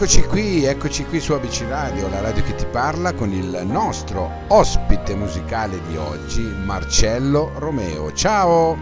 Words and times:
eccoci 0.00 0.22
qui, 0.28 0.64
eccoci 0.64 1.04
qui 1.06 1.18
su 1.18 1.32
ABC 1.32 1.64
Radio, 1.68 2.08
la 2.08 2.20
radio 2.20 2.40
che 2.44 2.54
ti 2.54 2.66
parla, 2.66 3.12
con 3.14 3.32
il 3.32 3.62
nostro 3.64 4.30
ospite 4.46 5.16
musicale 5.16 5.80
di 5.88 5.96
oggi, 5.96 6.42
Marcello 6.42 7.50
Romeo. 7.56 8.12
Ciao! 8.12 8.78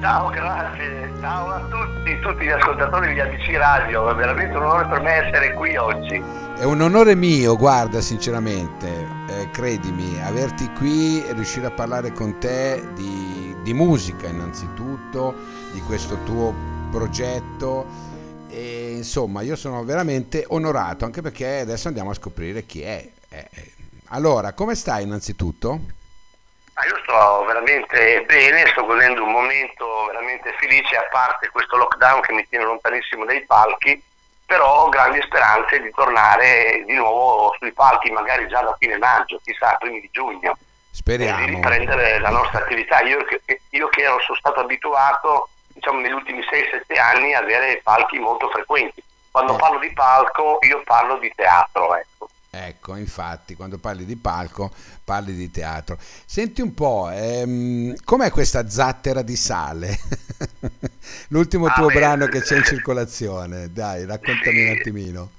Ciao, 0.00 0.28
grazie. 0.28 1.12
Ciao 1.20 1.48
a 1.48 1.60
tutti, 1.62 2.20
tutti 2.20 2.44
gli 2.44 2.50
ascoltatori 2.50 3.14
di 3.14 3.18
ABC 3.18 3.56
Radio. 3.56 4.08
È 4.08 4.14
veramente 4.14 4.56
un 4.56 4.62
onore 4.62 4.86
per 4.86 5.00
me 5.00 5.14
essere 5.14 5.52
qui 5.54 5.76
oggi. 5.76 6.22
È 6.56 6.62
un 6.62 6.80
onore 6.80 7.16
mio, 7.16 7.56
guarda, 7.56 8.00
sinceramente, 8.00 9.08
eh, 9.26 9.50
credimi, 9.50 10.22
averti 10.22 10.70
qui 10.74 11.26
e 11.26 11.32
riuscire 11.32 11.66
a 11.66 11.72
parlare 11.72 12.12
con 12.12 12.38
te 12.38 12.86
di, 12.94 13.52
di 13.64 13.74
musica 13.74 14.28
innanzitutto, 14.28 15.34
di 15.72 15.80
questo 15.80 16.16
tuo 16.22 16.54
progetto 16.92 18.14
e 18.48 18.92
insomma 18.92 19.42
io 19.42 19.56
sono 19.56 19.84
veramente 19.84 20.44
onorato 20.48 21.04
anche 21.04 21.20
perché 21.20 21.60
adesso 21.60 21.88
andiamo 21.88 22.10
a 22.10 22.14
scoprire 22.14 22.64
chi 22.64 22.82
è. 22.82 23.06
Eh, 23.28 23.48
eh. 23.52 23.72
allora, 24.08 24.52
come 24.52 24.74
stai 24.74 25.02
innanzitutto? 25.02 25.80
Ah, 26.74 26.84
io 26.84 26.98
sto 27.02 27.44
veramente 27.46 28.24
bene, 28.26 28.66
sto 28.66 28.84
godendo 28.84 29.24
un 29.24 29.32
momento 29.32 30.04
veramente 30.08 30.54
felice, 30.58 30.96
a 30.96 31.08
parte 31.10 31.48
questo 31.48 31.76
lockdown 31.76 32.20
che 32.20 32.34
mi 32.34 32.46
tiene 32.48 32.66
lontanissimo 32.66 33.24
dai 33.24 33.44
palchi, 33.46 34.02
però 34.44 34.84
ho 34.84 34.88
grandi 34.90 35.22
speranze 35.22 35.80
di 35.80 35.90
tornare 35.90 36.82
di 36.86 36.92
nuovo 36.92 37.54
sui 37.58 37.72
palchi, 37.72 38.10
magari 38.10 38.46
già 38.48 38.60
da 38.60 38.76
fine 38.78 38.98
maggio, 38.98 39.40
chissà, 39.42 39.76
primi 39.78 40.00
di 40.00 40.08
giugno. 40.12 40.56
Speriamo. 40.90 41.42
E 41.42 41.46
di 41.46 41.54
riprendere 41.54 42.20
la 42.20 42.30
nostra 42.30 42.60
attività. 42.60 43.00
Io, 43.00 43.18
io 43.70 43.88
che 43.88 44.02
ero, 44.02 44.20
sono 44.20 44.38
stato 44.38 44.60
abituato 44.60 45.48
diciamo, 45.76 46.00
negli 46.00 46.12
ultimi 46.12 46.40
6-7 46.40 46.98
anni 46.98 47.34
avere 47.34 47.80
palchi 47.82 48.18
molto 48.18 48.48
frequenti. 48.48 49.02
Quando 49.30 49.54
eh. 49.54 49.58
parlo 49.58 49.78
di 49.78 49.92
palco 49.92 50.58
io 50.62 50.82
parlo 50.84 51.18
di 51.18 51.30
teatro. 51.34 51.94
Ecco. 51.94 52.28
ecco, 52.50 52.96
infatti, 52.96 53.54
quando 53.54 53.76
parli 53.76 54.06
di 54.06 54.16
palco 54.16 54.72
parli 55.04 55.34
di 55.34 55.50
teatro. 55.50 55.98
Senti 55.98 56.62
un 56.62 56.72
po', 56.72 57.10
ehm, 57.12 57.94
com'è 58.04 58.30
questa 58.30 58.68
zattera 58.68 59.20
di 59.20 59.36
sale? 59.36 59.98
L'ultimo 61.28 61.66
ah, 61.66 61.74
tuo 61.74 61.86
beh, 61.86 61.94
brano 61.94 62.26
che 62.26 62.40
c'è 62.40 62.56
in 62.56 62.64
circolazione, 62.64 63.70
dai, 63.72 64.06
raccontami 64.06 64.56
sì. 64.56 64.62
un 64.62 64.76
attimino. 64.78 65.30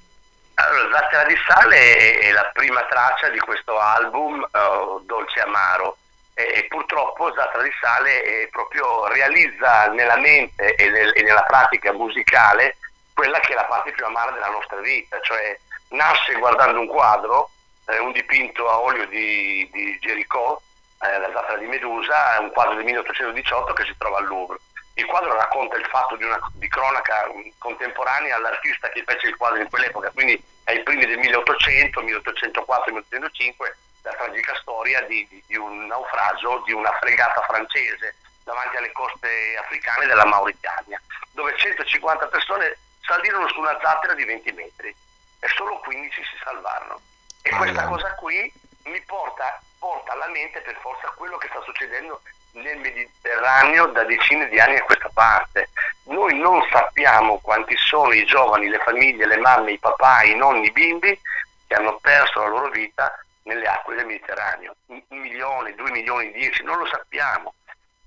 Allora, 0.59 0.97
Zattera 0.97 1.25
di 1.25 1.35
sale 1.47 2.17
è 2.19 2.31
la 2.31 2.49
prima 2.51 2.83
traccia 2.89 3.29
di 3.29 3.37
questo 3.37 3.79
album 3.79 4.41
uh, 4.41 5.03
Dolce 5.05 5.41
Amaro 5.41 5.97
e 6.37 6.67
purtroppo 6.69 7.33
Zatra 7.33 7.63
di 7.63 7.71
Sale 7.81 8.23
eh, 8.23 8.47
proprio 8.51 9.07
realizza 9.07 9.87
nella 9.87 10.17
mente 10.17 10.75
e, 10.75 10.87
nel, 10.87 11.11
e, 11.15 11.23
nella 11.23 11.41
pratica 11.41 11.91
musicale 11.93 12.77
quella 13.11 13.39
che 13.39 13.53
è 13.53 13.55
la 13.55 13.65
parte 13.65 13.89
più 13.91 14.05
amara 14.05 14.29
della 14.29 14.49
nostra 14.49 14.79
vita, 14.79 15.19
cioè 15.21 15.57
nasce 15.89 16.35
guardando 16.35 16.79
un 16.79 16.87
quadro, 16.87 17.49
eh, 17.87 17.97
un 17.97 18.11
dipinto 18.11 18.69
a 18.69 18.79
olio 18.79 19.07
di, 19.07 19.67
di 19.73 19.97
Gericault, 19.99 20.61
eh, 21.01 21.17
la 21.17 21.31
Zatra 21.33 21.57
di 21.57 21.65
Medusa, 21.65 22.37
un 22.39 22.51
quadro 22.51 22.75
del 22.75 22.83
1818 22.83 23.73
che 23.73 23.85
si 23.85 23.95
trova 23.97 24.19
al 24.19 24.27
Louvre. 24.27 24.59
Il 24.93 25.05
quadro 25.05 25.33
racconta 25.33 25.77
il 25.77 25.85
fatto 25.85 26.15
di 26.17 26.23
una 26.23 26.39
di 26.53 26.67
cronaca 26.67 27.27
contemporanea 27.57 28.35
all'artista 28.35 28.89
che 28.89 29.03
fece 29.03 29.29
il 29.29 29.37
quadro 29.37 29.59
in 29.59 29.69
quell'epoca, 29.69 30.11
quindi 30.11 30.39
ai 30.65 30.83
primi 30.83 31.07
del 31.07 31.17
1800, 31.17 32.01
1804, 32.01 32.93
1805 32.93 33.77
la 34.07 34.13
tragica 34.13 34.55
storia 34.55 35.01
di, 35.01 35.27
di, 35.27 35.43
di, 35.45 35.57
un 35.57 35.85
naufragio 35.85 36.63
di 36.65 36.71
una 36.71 36.91
fregata 36.93 37.41
francese 37.41 38.15
davanti 38.43 38.77
alle 38.77 38.91
coste 38.93 39.57
africane 39.59 40.05
della 40.05 40.25
Mauritania, 40.25 41.01
dove 41.31 41.53
150 41.57 42.27
persone 42.27 42.77
salirono 43.01 43.47
su 43.49 43.59
una 43.59 43.77
zattera 43.81 44.13
di 44.13 44.23
20 44.23 44.51
metri 44.53 44.95
e 45.39 45.47
solo 45.49 45.79
15 45.79 46.23
si 46.23 46.37
salvarono. 46.41 46.99
E 47.41 47.49
questa 47.49 47.83
cosa 47.85 48.13
qui 48.15 48.51
mi 48.85 49.01
porta, 49.01 49.61
porta 49.77 50.13
alla 50.13 50.27
mente 50.27 50.61
per 50.61 50.77
forza 50.79 51.11
quello 51.15 51.37
che 51.37 51.49
sta 51.49 51.61
succedendo 51.63 52.21
nel 52.51 52.77
Mediterraneo 52.77 53.87
da 53.87 54.05
decine 54.05 54.47
di 54.47 54.59
anni 54.59 54.77
a 54.77 54.83
questa 54.83 55.09
parte. 55.13 55.69
Noi 56.05 56.33
non 56.37 56.65
sappiamo 56.71 57.39
quanti 57.39 57.75
sono 57.75 58.13
i 58.13 58.25
giovani, 58.25 58.69
le 58.69 58.79
famiglie, 58.79 59.27
le 59.27 59.37
mamme, 59.37 59.73
i 59.73 59.79
papà, 59.79 60.23
i 60.23 60.35
nonni, 60.35 60.67
i 60.67 60.71
bimbi 60.71 61.19
che 61.67 61.75
hanno 61.75 61.97
perso 61.97 62.39
la 62.39 62.47
loro 62.47 62.69
vita 62.69 63.13
nelle 63.47 63.65
acque 63.67 63.95
del 63.95 64.05
Mediterraneo. 64.05 64.75
Un 64.87 65.01
milione, 65.07 65.73
due 65.73 65.89
milioni, 65.91 66.31
dieci, 66.31 66.63
non 66.63 66.77
lo 66.77 66.85
sappiamo. 66.85 67.53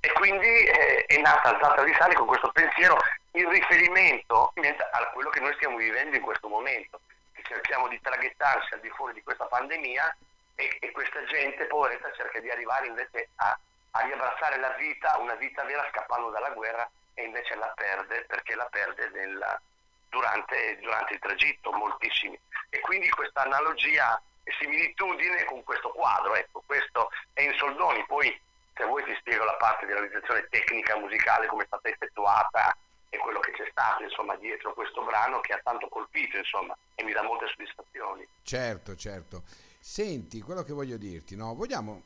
E 0.01 0.13
quindi 0.13 0.47
eh, 0.47 1.05
è 1.07 1.19
nata 1.19 1.59
Zata 1.61 1.83
di 1.83 1.95
Sale 1.99 2.15
con 2.15 2.27
questo 2.27 2.51
pensiero 2.53 2.97
in 3.33 3.49
riferimento 3.49 4.53
a 4.93 5.07
quello 5.13 5.31
che 5.31 5.41
noi 5.41 5.55
stiamo 5.55 5.77
vivendo 5.77 6.17
in 6.17 6.23
questo 6.23 6.49
momento, 6.49 7.01
che 7.33 7.43
cerchiamo 7.45 7.89
di 7.89 8.01
traghettarsi 8.01 8.75
al 8.75 8.81
di 8.81 8.91
fuori 8.91 9.15
di 9.15 9.23
questa 9.23 9.45
pandemia 9.45 10.17
e, 10.55 10.77
e 10.81 10.91
questa 10.93 11.23
gente 11.25 11.65
poveretta 11.65 12.13
cerca 12.13 12.41
di 12.41 12.51
arrivare 12.51 12.87
invece 12.87 13.29
a, 13.37 13.59
a 13.93 14.01
riabbracciare 14.01 14.59
la 14.59 14.71
vita, 14.79 15.19
una 15.19 15.35
vita 15.35 15.65
vera 15.65 15.87
scappando 15.91 16.31
dalla 16.31 16.51
guerra 16.51 16.89
e 17.15 17.25
invece 17.25 17.55
la 17.57 17.73
perde 17.75 18.25
perché 18.27 18.55
la 18.55 18.69
perde 18.71 19.11
nella, 19.11 19.61
durante, 20.09 20.79
durante 20.81 21.15
il 21.15 21.21
tragitto, 21.21 21.73
moltissimi. 21.73 22.39
E 22.71 22.81
quindi 22.81 23.09
questa 23.11 23.43
analogia 23.43 24.21
similitudine 24.59 25.45
con 25.45 25.63
questo 25.65 25.91
quadro, 25.91 26.35
ecco, 26.35 26.63
questo 26.67 27.11
è 27.33 27.43
in 27.43 27.53
soldoni, 27.55 28.05
poi 28.07 28.39
se 28.75 28.85
vuoi 28.85 29.05
ti 29.05 29.15
spiego 29.21 29.45
la 29.45 29.57
parte 29.57 29.87
di 29.87 29.93
realizzazione 29.93 30.47
tecnica 30.49 30.97
musicale, 30.99 31.47
come 31.47 31.65
è 31.65 31.67
stata 31.67 31.89
effettuata 31.89 32.77
e 33.11 33.19
quello 33.19 33.41
che 33.41 33.53
c'è 33.53 33.67
stato 33.71 34.05
insomma 34.05 34.37
dietro 34.37 34.73
questo 34.73 35.03
brano 35.03 35.41
che 35.41 35.53
ha 35.53 35.61
tanto 35.63 35.89
colpito 35.89 36.37
insomma 36.37 36.77
e 36.95 37.03
mi 37.03 37.13
dà 37.13 37.23
molte 37.23 37.47
soddisfazioni. 37.49 38.27
Certo, 38.43 38.95
certo. 38.97 39.43
Senti, 39.79 40.41
quello 40.41 40.63
che 40.63 40.73
voglio 40.73 40.97
dirti, 40.97 41.37
no? 41.37 41.55
Vogliamo 41.55 42.03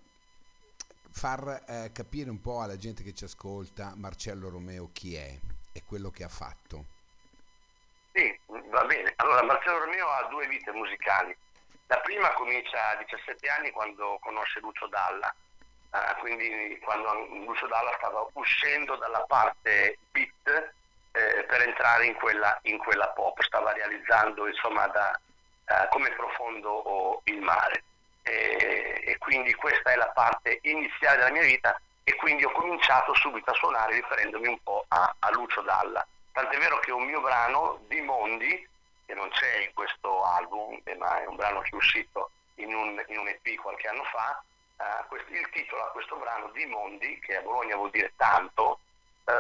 far 1.11 1.65
eh, 1.69 1.93
capire 1.93 2.31
un 2.31 2.41
po' 2.41 2.61
alla 2.61 2.77
gente 2.77 3.03
che 3.03 3.15
ci 3.15 3.25
ascolta 3.25 3.95
Marcello 3.97 4.49
Romeo 4.49 4.91
chi 4.93 5.15
è 5.15 5.39
e 5.73 5.83
quello 5.85 6.11
che 6.11 6.25
ha 6.25 6.29
fatto. 6.29 6.87
Sì, 8.13 8.37
va 8.47 8.85
bene. 8.85 9.13
Allora, 9.17 9.43
Marcello 9.43 9.85
Romeo 9.85 10.09
ha 10.09 10.29
due 10.29 10.47
vite 10.47 10.71
musicali. 10.73 11.37
La 11.87 11.99
prima 11.99 12.33
comincia 12.33 12.91
a 12.91 12.97
17 12.97 13.49
anni 13.49 13.71
quando 13.71 14.19
conosce 14.23 14.61
Lucio 14.61 14.87
Dalla, 14.87 15.35
uh, 15.91 16.19
quindi 16.21 16.79
quando 16.83 17.13
Lucio 17.45 17.67
Dalla 17.67 17.95
stava 17.99 18.27
uscendo 18.33 18.97
dalla 18.97 19.21
parte 19.29 19.99
beat 20.11 20.73
eh, 21.13 21.45
per 21.45 21.61
entrare 21.61 22.07
in 22.07 22.15
quella, 22.15 22.59
in 22.63 22.79
quella, 22.79 23.09
pop, 23.09 23.41
stava 23.43 23.73
realizzando 23.73 24.49
insomma 24.49 24.87
da, 24.89 25.19
uh, 25.67 25.89
come 25.91 26.11
profondo 26.11 27.21
il 27.25 27.41
mare. 27.41 27.85
E, 28.23 29.03
e 29.05 29.19
quindi 29.19 29.53
questa 29.55 29.93
è 29.93 29.97
la 29.97 30.09
parte 30.09 30.59
iniziale 30.63 31.19
della 31.19 31.31
mia 31.31 31.43
vita 31.43 31.79
e 32.03 32.15
quindi 32.17 32.45
ho 32.45 32.51
cominciato 32.53 33.15
subito 33.15 33.51
a 33.51 33.55
suonare 33.55 33.97
riferendomi 33.97 34.49
un 34.49 34.63
po' 34.63 34.85
a, 34.89 35.15
a 35.19 35.31
Lucio 35.33 35.61
Dalla. 35.61 36.05
Tant'è 36.33 36.59
vero 36.59 36.79
che 36.79 36.91
un 36.91 37.05
mio 37.05 37.21
brano, 37.21 37.81
Di 37.87 38.01
Mondi, 38.01 38.69
che 39.07 39.15
non 39.15 39.29
c'è 39.31 39.59
in 39.59 39.73
questo 39.75 40.25
album, 40.25 40.81
eh, 40.85 40.95
ma 40.97 41.23
è 41.23 41.27
un 41.27 41.37
brano 41.37 41.61
che 41.61 41.71
è 41.71 41.75
uscito 41.75 42.31
in 42.57 42.75
un, 42.75 43.03
in 43.09 43.19
un 43.19 43.29
EP 43.29 43.61
qualche 43.61 43.89
anno 43.89 44.05
fa. 44.05 44.43
Uh, 44.77 45.07
questo, 45.07 45.33
il 45.33 45.49
titolo 45.51 45.83
a 45.83 45.91
questo 45.91 46.17
brano 46.17 46.51
di 46.51 46.67
Mondi, 46.67 47.19
che 47.21 47.37
a 47.37 47.43
Bologna 47.43 47.77
vuol 47.77 47.91
dire 47.91 48.13
tanto, 48.17 48.81
uh, 49.25 49.33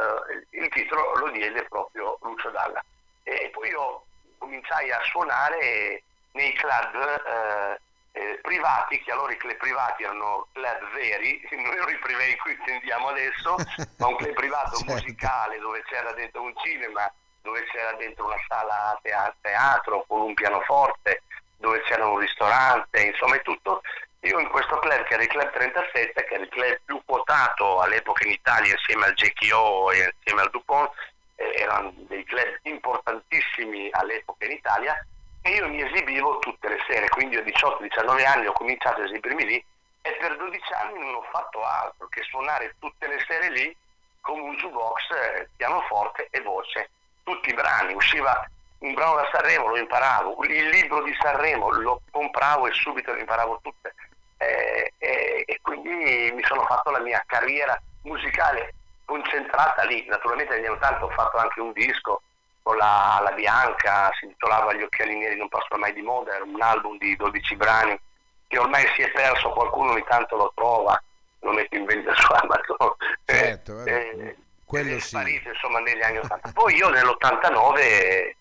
il 0.50 0.68
titolo 0.68 1.16
lo 1.16 1.30
diede 1.30 1.64
proprio 1.64 2.18
Lucio 2.22 2.50
Dalla. 2.50 2.82
E 3.24 3.50
poi 3.52 3.68
io 3.68 4.04
cominciai 4.38 4.92
a 4.92 5.00
suonare 5.02 6.02
nei 6.32 6.52
club 6.52 6.94
uh, 6.94 7.82
eh, 8.16 8.38
privati, 8.42 9.02
che 9.02 9.10
allora 9.10 9.32
i 9.32 9.36
club 9.36 9.56
privati 9.56 10.04
erano 10.04 10.46
club 10.52 10.92
veri, 10.92 11.46
noi 11.50 11.76
non 11.76 11.90
i 11.90 11.98
privati 11.98 12.36
qui 12.38 12.52
intendiamo 12.52 13.08
adesso, 13.08 13.56
ma 13.98 14.06
un 14.06 14.16
club 14.16 14.34
privato 14.34 14.76
certo. 14.76 14.92
musicale 14.92 15.58
dove 15.58 15.82
c'era 15.84 16.12
dentro 16.12 16.42
un 16.42 16.54
cinema, 16.62 17.12
dove 17.44 17.62
c'era 17.66 17.92
dentro 17.92 18.24
una 18.24 18.40
sala 18.48 18.98
teatro 19.42 20.04
con 20.08 20.22
un 20.22 20.34
pianoforte, 20.34 21.22
dove 21.58 21.82
c'era 21.82 22.06
un 22.06 22.18
ristorante, 22.18 23.02
insomma 23.02 23.36
è 23.36 23.42
tutto. 23.42 23.82
Io 24.20 24.38
in 24.40 24.48
questo 24.48 24.78
club, 24.78 25.04
che 25.04 25.12
era 25.12 25.22
il 25.22 25.28
Club 25.28 25.52
37, 25.52 26.24
che 26.24 26.34
era 26.34 26.42
il 26.42 26.48
club 26.48 26.80
più 26.86 27.02
quotato 27.04 27.80
all'epoca 27.80 28.24
in 28.24 28.32
Italia 28.32 28.72
insieme 28.72 29.04
al 29.04 29.12
GKO 29.12 29.90
e 29.90 30.14
insieme 30.16 30.40
al 30.40 30.50
Dupont, 30.50 30.90
eh, 31.36 31.52
erano 31.56 31.92
dei 31.94 32.24
club 32.24 32.58
importantissimi 32.62 33.90
all'epoca 33.92 34.46
in 34.46 34.52
Italia, 34.52 35.06
e 35.42 35.50
io 35.50 35.68
mi 35.68 35.82
esibivo 35.82 36.38
tutte 36.38 36.68
le 36.68 36.78
sere, 36.88 37.10
quindi 37.10 37.36
a 37.36 37.42
18-19 37.42 38.24
anni 38.24 38.46
ho 38.46 38.52
cominciato 38.52 39.02
a 39.02 39.04
esibirmi 39.04 39.44
lì 39.44 39.64
e 40.00 40.12
per 40.18 40.38
12 40.38 40.72
anni 40.72 40.98
non 40.98 41.16
ho 41.16 41.26
fatto 41.30 41.62
altro 41.62 42.08
che 42.08 42.22
suonare 42.22 42.74
tutte 42.78 43.06
le 43.06 43.22
sere 43.28 43.50
lì 43.50 43.76
con 44.22 44.40
un 44.40 44.56
jukebox, 44.56 45.10
eh, 45.10 45.48
pianoforte 45.56 46.28
e 46.30 46.40
voce 46.40 46.88
tutti 47.24 47.50
i 47.50 47.54
brani, 47.54 47.94
usciva 47.94 48.48
un 48.78 48.94
brano 48.94 49.16
da 49.16 49.28
Sanremo, 49.32 49.68
lo 49.68 49.76
imparavo, 49.78 50.44
il 50.44 50.68
libro 50.68 51.02
di 51.02 51.16
Sanremo 51.18 51.70
lo 51.70 52.02
compravo 52.10 52.66
e 52.66 52.72
subito 52.72 53.12
lo 53.12 53.18
imparavo 53.18 53.60
tutte. 53.62 53.94
E, 54.36 54.92
e, 54.98 55.44
e 55.46 55.58
quindi 55.62 56.30
mi 56.34 56.42
sono 56.44 56.64
fatto 56.66 56.90
la 56.90 57.00
mia 57.00 57.22
carriera 57.26 57.80
musicale 58.02 58.74
concentrata 59.04 59.84
lì. 59.84 60.04
Naturalmente 60.06 60.54
negli 60.54 60.66
anni 60.66 60.76
80 60.76 61.04
ho 61.04 61.10
fatto 61.10 61.38
anche 61.38 61.60
un 61.60 61.72
disco 61.72 62.22
con 62.62 62.76
la, 62.76 63.20
la 63.22 63.32
Bianca, 63.32 64.10
si 64.18 64.24
intitolava 64.24 64.74
Gli 64.74 64.82
occhiali 64.82 65.16
neri 65.16 65.36
non 65.36 65.48
passano 65.48 65.80
mai 65.80 65.92
di 65.92 66.02
moda, 66.02 66.34
era 66.34 66.44
un 66.44 66.60
album 66.60 66.98
di 66.98 67.14
12 67.16 67.56
brani 67.56 67.98
che 68.46 68.58
ormai 68.58 68.86
si 68.94 69.02
è 69.02 69.10
perso, 69.10 69.50
qualcuno 69.50 69.92
ogni 69.92 70.04
tanto 70.06 70.36
lo 70.36 70.52
trova, 70.54 71.00
lo 71.40 71.52
mette 71.52 71.76
in 71.76 71.84
vendita 71.84 72.14
su 72.16 72.32
Amazon. 72.32 72.94
Certo, 73.24 73.84
eh, 73.84 74.36
quello 74.74 74.96
è 74.96 75.00
sparito 75.00 75.42
sì. 75.42 75.48
insomma 75.48 75.78
negli 75.78 76.02
anni 76.02 76.18
80. 76.18 76.50
Poi 76.52 76.74
io 76.74 76.88
nell'89 76.88 78.34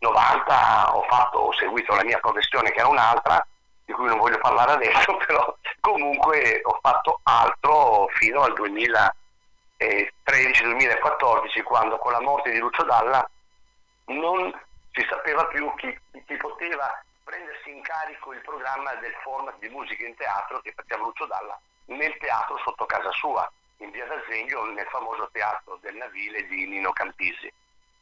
90 0.00 0.96
ho 0.96 1.02
fatto, 1.08 1.38
ho 1.38 1.52
seguito 1.52 1.94
la 1.94 2.02
mia 2.02 2.18
professione 2.18 2.72
che 2.72 2.80
era 2.80 2.88
un'altra, 2.88 3.46
di 3.84 3.92
cui 3.92 4.06
non 4.06 4.18
voglio 4.18 4.38
parlare 4.38 4.72
adesso, 4.72 5.16
però 5.24 5.56
comunque 5.80 6.60
ho 6.64 6.78
fatto 6.82 7.20
altro 7.22 8.08
fino 8.14 8.42
al 8.42 8.52
2013-2014 9.78 11.62
quando 11.62 11.98
con 11.98 12.10
la 12.12 12.20
morte 12.20 12.50
di 12.50 12.58
Lucio 12.58 12.82
Dalla 12.82 13.28
non 14.06 14.52
si 14.92 15.06
sapeva 15.08 15.46
più 15.46 15.72
chi, 15.76 15.96
chi, 16.26 16.36
poteva 16.36 17.00
prendersi 17.22 17.70
in 17.70 17.82
carico 17.82 18.32
il 18.32 18.40
programma 18.40 18.94
del 18.96 19.14
format 19.22 19.56
di 19.58 19.68
musica 19.68 20.04
in 20.06 20.16
teatro 20.16 20.60
che 20.60 20.72
faceva 20.74 21.02
Lucio 21.02 21.26
Dalla 21.26 21.58
nel 21.86 22.16
teatro 22.18 22.58
sotto 22.64 22.86
casa 22.86 23.12
sua, 23.12 23.48
in 23.78 23.90
via 23.90 24.06
d'Azeglio, 24.06 24.64
nel 24.72 24.86
famoso 24.86 25.28
teatro 25.32 25.78
del 25.80 25.96
Navile 25.96 26.46
di 26.46 26.66
Nino 26.66 26.92
Campisi. 26.92 27.52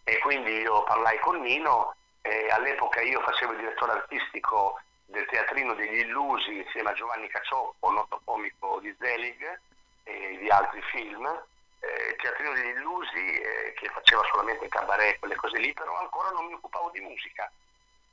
E 0.05 0.19
quindi 0.19 0.61
io 0.61 0.82
parlai 0.85 1.19
con 1.21 1.41
Nino, 1.41 1.94
e 2.21 2.49
all'epoca 2.50 3.00
io 3.00 3.21
facevo 3.21 3.53
il 3.53 3.59
direttore 3.59 3.93
artistico 3.93 4.81
del 5.06 5.26
Teatrino 5.26 5.75
degli 5.75 5.99
Illusi 5.99 6.56
insieme 6.56 6.91
a 6.91 6.94
Giovanni 6.94 7.29
Cacioppo, 7.29 7.91
noto 7.91 8.21
comico 8.25 8.81
di 8.81 8.94
Zelig 8.99 9.61
e 10.05 10.37
di 10.38 10.49
altri 10.49 10.81
film. 10.91 11.26
Eh, 11.81 12.17
Teatrino 12.17 12.53
degli 12.55 12.76
Illusi 12.76 13.41
eh, 13.41 13.75
che 13.76 13.88
faceva 13.88 14.23
solamente 14.31 14.69
cabaret, 14.69 15.19
quelle 15.19 15.37
cose 15.37 15.59
lì, 15.59 15.73
però 15.75 15.99
ancora 15.99 16.31
non 16.31 16.47
mi 16.47 16.55
occupavo 16.55 16.91
di 16.91 17.00
musica. 17.00 17.50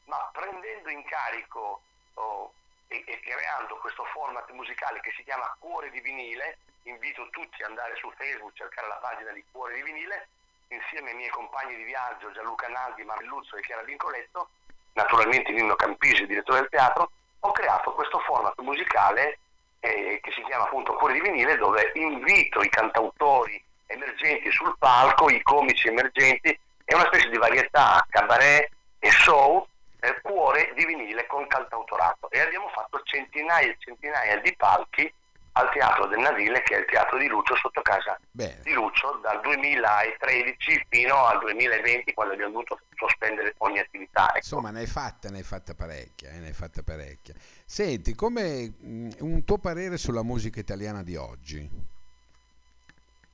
Ma 0.05 0.29
prendendo 0.33 0.89
in 0.89 1.03
carico 1.05 1.81
oh, 2.15 2.53
e, 2.91 3.03
e 3.07 3.19
creando 3.21 3.77
questo 3.77 4.03
format 4.11 4.49
musicale 4.51 4.99
che 4.99 5.13
si 5.15 5.23
chiama 5.23 5.55
Cuore 5.59 5.89
di 5.91 6.01
vinile, 6.01 6.57
invito 6.83 7.27
tutti 7.29 7.63
ad 7.63 7.69
andare 7.69 7.95
su 7.95 8.11
Facebook, 8.17 8.53
cercare 8.53 8.87
la 8.87 8.99
pagina 9.01 9.31
di 9.31 9.43
Cuore 9.49 9.75
di 9.75 9.81
vinile, 9.81 10.27
insieme 10.67 11.11
ai 11.11 11.15
miei 11.15 11.29
compagni 11.29 11.75
di 11.75 11.83
viaggio 11.83 12.31
Gianluca 12.33 12.67
Naldi, 12.67 13.03
Marluzzo 13.03 13.55
e 13.55 13.61
Chiara 13.61 13.83
Vincoletto, 13.83 14.49
naturalmente 14.93 15.51
Nino 15.51 15.75
Campisi, 15.75 16.25
direttore 16.25 16.59
del 16.59 16.69
teatro, 16.69 17.11
ho 17.39 17.51
creato 17.53 17.93
questo 17.93 18.19
format 18.19 18.59
musicale 18.59 19.39
eh, 19.79 20.19
che 20.21 20.31
si 20.31 20.43
chiama 20.43 20.65
appunto 20.65 20.93
Cuore 20.93 21.13
di 21.13 21.21
vinile 21.21 21.55
dove 21.55 21.91
invito 21.95 22.61
i 22.61 22.69
cantautori 22.69 23.63
emergenti 23.87 24.51
sul 24.51 24.75
palco, 24.77 25.29
i 25.29 25.41
comici 25.41 25.87
emergenti, 25.87 26.57
è 26.83 26.93
una 26.93 27.05
specie 27.05 27.29
di 27.29 27.37
varietà 27.37 28.05
cabaret 28.09 28.69
e 28.99 29.11
show 29.11 29.65
eh, 30.01 30.19
cuore 30.21 30.73
di 30.75 30.85
vinile 30.85 31.25
con 31.27 31.47
cantautorato 31.47 32.29
e 32.31 32.39
abbiamo 32.39 32.67
fatto 32.69 33.01
centinaia 33.03 33.67
e 33.67 33.77
centinaia 33.79 34.37
di 34.39 34.53
palchi 34.55 35.11
al 35.53 35.69
Teatro 35.71 36.07
del 36.07 36.19
Navile 36.19 36.61
che 36.61 36.75
è 36.75 36.79
il 36.79 36.85
teatro 36.85 37.17
di 37.17 37.27
Lucio 37.27 37.55
sotto 37.57 37.81
casa 37.81 38.17
Bene. 38.31 38.59
di 38.63 38.71
Lucio 38.71 39.19
dal 39.21 39.41
2013 39.41 40.85
fino 40.87 41.25
al 41.25 41.39
2020 41.39 42.13
quando 42.13 42.33
abbiamo 42.33 42.53
dovuto 42.53 42.79
sospendere 42.95 43.53
ogni 43.57 43.79
attività. 43.79 44.27
Ecco. 44.29 44.37
Insomma 44.37 44.71
ne 44.71 44.79
hai 44.79 44.87
fatta, 44.87 45.29
ne 45.29 45.37
hai 45.39 45.43
fatta 45.43 45.73
parecchia, 45.75 46.29
eh, 46.29 46.39
ne 46.39 46.47
hai 46.47 46.53
fatta 46.53 46.83
parecchia. 46.83 47.33
Senti, 47.65 48.15
come 48.15 48.73
mh, 48.79 49.09
un 49.19 49.43
tuo 49.43 49.57
parere 49.57 49.97
sulla 49.97 50.23
musica 50.23 50.59
italiana 50.59 51.03
di 51.03 51.15
oggi? 51.17 51.69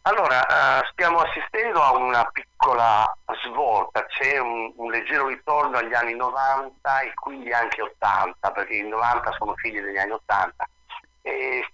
Allora, 0.08 0.40
uh, 0.40 0.86
stiamo 0.94 1.20
assistendo 1.20 1.84
a 1.84 1.92
una 1.92 2.24
piccola 2.32 3.14
svolta, 3.44 4.06
c'è 4.06 4.38
un, 4.38 4.72
un, 4.78 4.90
leggero 4.90 5.28
ritorno 5.28 5.76
agli 5.76 5.94
anni 5.94 6.16
90 6.16 7.02
e 7.02 7.14
quindi 7.14 7.52
anche 7.52 7.82
80, 7.82 8.52
perché 8.52 8.76
i 8.76 8.88
90 8.88 9.34
sono 9.34 9.54
figli 9.56 9.82
degli 9.82 9.98
anni 9.98 10.14
80. 10.14 10.70
E, 11.24 11.68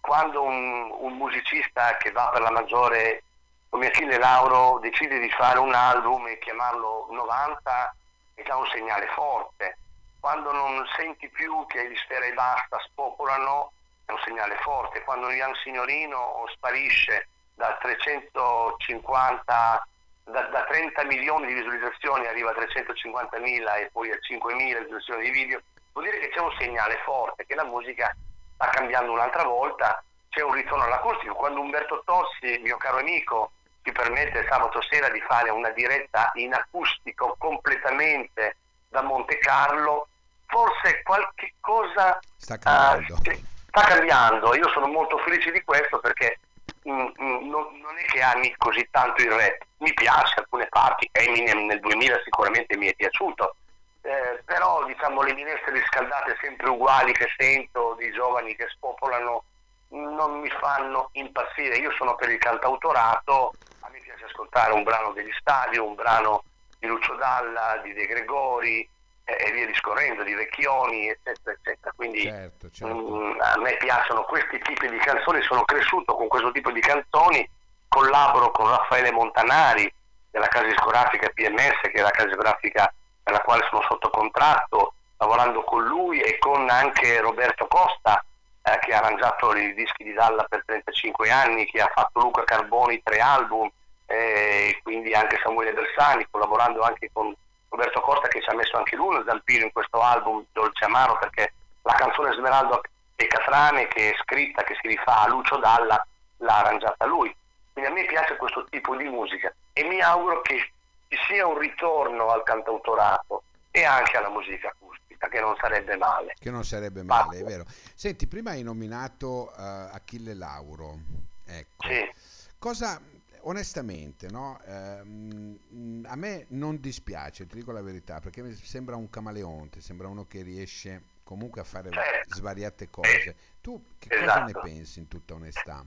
quando 0.00 0.44
un, 0.44 0.96
un, 0.98 1.12
musicista 1.18 1.98
che 1.98 2.10
va 2.10 2.30
per 2.32 2.40
la 2.40 2.50
maggiore, 2.50 3.22
come 3.68 3.88
Achille 3.88 4.16
Lauro, 4.16 4.78
decide 4.78 5.18
di 5.18 5.28
fare 5.28 5.58
un 5.58 5.74
album 5.74 6.26
e 6.28 6.38
chiamarlo 6.38 7.08
90, 7.10 7.96
è 8.32 8.42
già 8.44 8.56
un 8.56 8.66
segnale 8.68 9.08
forte. 9.08 9.76
Quando 10.20 10.52
non 10.52 10.86
senti 10.96 11.28
più 11.28 11.66
che 11.66 11.86
gli 11.90 11.96
Sfera 11.96 12.24
e 12.24 12.32
Basta 12.32 12.78
spopolano, 12.86 13.72
è 14.06 14.12
un 14.12 14.20
segnale 14.24 14.56
forte. 14.62 15.02
Quando 15.02 15.30
Ian 15.30 15.52
Signorino 15.62 16.46
sparisce 16.54 17.28
da 17.54 17.78
350 17.80 19.86
da, 20.24 20.42
da, 20.42 20.64
30 20.64 21.04
milioni 21.04 21.46
di 21.46 21.54
visualizzazioni 21.54 22.26
arriva 22.26 22.50
a 22.50 22.54
350 22.54 23.38
mila 23.38 23.76
e 23.76 23.90
poi 23.92 24.10
a 24.10 24.18
5 24.18 24.54
mila 24.54 24.80
visualizzazioni 24.80 25.24
di 25.24 25.30
video. 25.30 25.60
Vuol 25.92 26.06
dire 26.06 26.18
che 26.18 26.30
c'è 26.30 26.40
un 26.40 26.52
segnale 26.58 26.98
forte 27.04 27.46
che 27.46 27.54
la 27.54 27.64
musica 27.64 28.14
sta 28.54 28.66
cambiando 28.68 29.12
un'altra 29.12 29.44
volta 29.44 30.02
c'è 30.30 30.42
un 30.42 30.54
ritorno 30.54 30.84
all'acustico. 30.84 31.34
Quando 31.34 31.60
Umberto 31.60 32.02
Tossi 32.04 32.58
mio 32.62 32.76
caro 32.78 32.98
amico 32.98 33.52
ci 33.82 33.92
permette 33.92 34.46
sabato 34.48 34.80
sera 34.82 35.08
di 35.10 35.20
fare 35.20 35.50
una 35.50 35.70
diretta 35.70 36.32
in 36.34 36.54
acustico 36.54 37.36
completamente 37.38 38.56
da 38.88 39.02
Monte 39.02 39.38
Carlo 39.38 40.08
forse 40.46 41.02
qualche 41.02 41.54
cosa 41.60 42.18
sta 42.36 42.58
cambiando. 42.58 43.14
Uh, 43.14 43.40
sta 43.68 43.82
cambiando. 43.82 44.54
Io 44.54 44.68
sono 44.70 44.86
molto 44.86 45.18
felice 45.18 45.50
di 45.50 45.62
questo 45.62 45.98
perché 45.98 46.38
non, 46.84 47.12
non, 47.16 47.96
è 47.98 48.04
che 48.04 48.20
ami 48.20 48.54
così 48.56 48.86
tanto 48.90 49.22
il 49.22 49.30
rap, 49.30 49.62
mi 49.78 49.92
piace 49.94 50.40
alcune 50.40 50.66
parti, 50.68 51.08
Eminem 51.12 51.66
nel 51.66 51.80
2000 51.80 52.20
sicuramente 52.24 52.76
mi 52.76 52.86
è 52.86 52.94
piaciuto, 52.94 53.56
eh, 54.02 54.42
però 54.44 54.84
diciamo 54.84 55.22
le 55.22 55.34
minestre 55.34 55.72
riscaldate 55.72 56.36
sempre 56.40 56.68
uguali 56.68 57.12
che 57.12 57.26
sento 57.36 57.96
di 57.98 58.10
giovani 58.12 58.54
che 58.54 58.68
spopolano 58.68 59.44
non 59.88 60.40
mi 60.40 60.50
fanno 60.50 61.08
impazzire, 61.12 61.76
io 61.76 61.92
sono 61.92 62.14
per 62.16 62.28
il 62.28 62.38
cantautorato, 62.38 63.52
a 63.80 63.88
me 63.90 64.00
piace 64.00 64.24
ascoltare 64.24 64.72
un 64.72 64.82
brano 64.82 65.12
degli 65.12 65.32
stadi, 65.38 65.78
un 65.78 65.94
brano 65.94 66.42
di 66.78 66.86
Lucio 66.86 67.14
Dalla, 67.14 67.80
di 67.82 67.92
De 67.92 68.06
Gregori, 68.06 68.88
e 69.24 69.50
via 69.52 69.66
discorrendo, 69.66 70.22
di 70.22 70.34
Vecchioni, 70.34 71.08
eccetera, 71.08 71.56
eccetera. 71.56 71.92
Quindi 71.96 72.22
certo, 72.22 72.70
certo. 72.70 72.94
Mh, 72.94 73.16
mm, 73.16 73.40
a 73.40 73.58
me 73.58 73.76
piacciono 73.78 74.22
questi 74.24 74.58
tipi 74.60 74.88
di 74.88 74.98
canzoni, 74.98 75.42
sono 75.42 75.64
cresciuto 75.64 76.14
con 76.14 76.28
questo 76.28 76.50
tipo 76.52 76.70
di 76.70 76.80
canzoni, 76.80 77.48
collaboro 77.88 78.50
con 78.50 78.68
Raffaele 78.68 79.12
Montanari 79.12 79.90
della 80.30 80.48
casa 80.48 80.66
discografica 80.66 81.30
PMS, 81.32 81.80
che 81.82 81.92
è 81.92 82.02
la 82.02 82.10
casa 82.10 82.28
discografica 82.28 82.92
per 83.22 83.32
la 83.32 83.40
quale 83.40 83.66
sono 83.70 83.82
sotto 83.88 84.10
contratto, 84.10 84.94
lavorando 85.16 85.64
con 85.64 85.84
lui 85.84 86.20
e 86.20 86.38
con 86.38 86.68
anche 86.68 87.20
Roberto 87.20 87.66
Costa, 87.66 88.22
eh, 88.62 88.78
che 88.80 88.92
ha 88.92 88.98
arrangiato 88.98 89.54
i 89.56 89.72
dischi 89.74 90.04
di 90.04 90.12
Dalla 90.12 90.44
per 90.44 90.64
35 90.66 91.30
anni, 91.30 91.64
che 91.66 91.80
ha 91.80 91.90
fatto 91.94 92.20
Luca 92.20 92.44
Carboni 92.44 93.02
tre 93.02 93.20
album, 93.20 93.70
e 94.06 94.16
eh, 94.16 94.80
quindi 94.82 95.14
anche 95.14 95.40
Samuele 95.42 95.72
Bersani, 95.72 96.26
collaborando 96.30 96.82
anche 96.82 97.08
con 97.12 97.34
Roberto 97.74 98.00
Costa 98.00 98.28
che 98.28 98.40
ci 98.40 98.48
ha 98.48 98.54
messo 98.54 98.76
anche 98.76 98.94
lui 98.94 99.08
uno 99.08 99.24
zampino 99.26 99.64
in 99.64 99.72
questo 99.72 100.00
album 100.00 100.44
Dolce 100.52 100.84
Amaro 100.84 101.18
perché 101.18 101.52
la 101.82 101.94
canzone 101.94 102.32
Smeraldo 102.32 102.80
e 103.16 103.26
Catrane 103.26 103.88
che 103.88 104.10
è 104.10 104.14
scritta, 104.22 104.62
che 104.62 104.76
si 104.80 104.88
rifà 104.88 105.22
a 105.22 105.28
Lucio 105.28 105.58
Dalla, 105.58 106.06
l'ha 106.38 106.58
arrangiata 106.58 107.04
lui. 107.06 107.34
Quindi 107.72 107.90
a 107.90 107.92
me 107.92 108.04
piace 108.06 108.36
questo 108.36 108.64
tipo 108.70 108.94
di 108.94 109.04
musica 109.04 109.52
e 109.72 109.82
mi 109.84 110.00
auguro 110.00 110.40
che 110.42 110.70
ci 111.08 111.18
sia 111.26 111.46
un 111.46 111.58
ritorno 111.58 112.28
al 112.28 112.44
cantautorato 112.44 113.42
e 113.72 113.84
anche 113.84 114.16
alla 114.16 114.30
musica 114.30 114.68
acustica, 114.68 115.26
che 115.26 115.40
non 115.40 115.56
sarebbe 115.60 115.96
male. 115.96 116.34
Che 116.38 116.50
non 116.50 116.64
sarebbe 116.64 117.02
male, 117.02 117.40
è 117.40 117.42
vero. 117.42 117.64
Senti, 117.94 118.28
prima 118.28 118.50
hai 118.50 118.62
nominato 118.62 119.52
uh, 119.56 119.90
Achille 119.92 120.34
Lauro. 120.34 120.98
Ecco. 121.44 121.88
Sì. 121.88 122.12
Cosa, 122.56 123.00
onestamente, 123.44 124.28
no? 124.28 124.60
ehm, 124.66 126.04
a 126.06 126.16
me 126.16 126.46
non 126.50 126.80
dispiace, 126.80 127.46
ti 127.46 127.56
dico 127.56 127.72
la 127.72 127.82
verità, 127.82 128.20
perché 128.20 128.42
mi 128.42 128.52
sembra 128.54 128.96
un 128.96 129.10
camaleonte, 129.10 129.80
sembra 129.80 130.08
uno 130.08 130.26
che 130.26 130.42
riesce 130.42 131.02
comunque 131.24 131.60
a 131.60 131.64
fare 131.64 131.90
certo. 131.90 132.34
svariate 132.34 132.90
cose. 132.90 133.34
Tu 133.60 133.82
che 133.98 134.08
esatto. 134.10 134.26
cosa 134.26 134.40
ne 134.40 134.50
esatto. 134.50 134.66
pensi 134.66 134.98
in 134.98 135.08
tutta 135.08 135.34
onestà? 135.34 135.84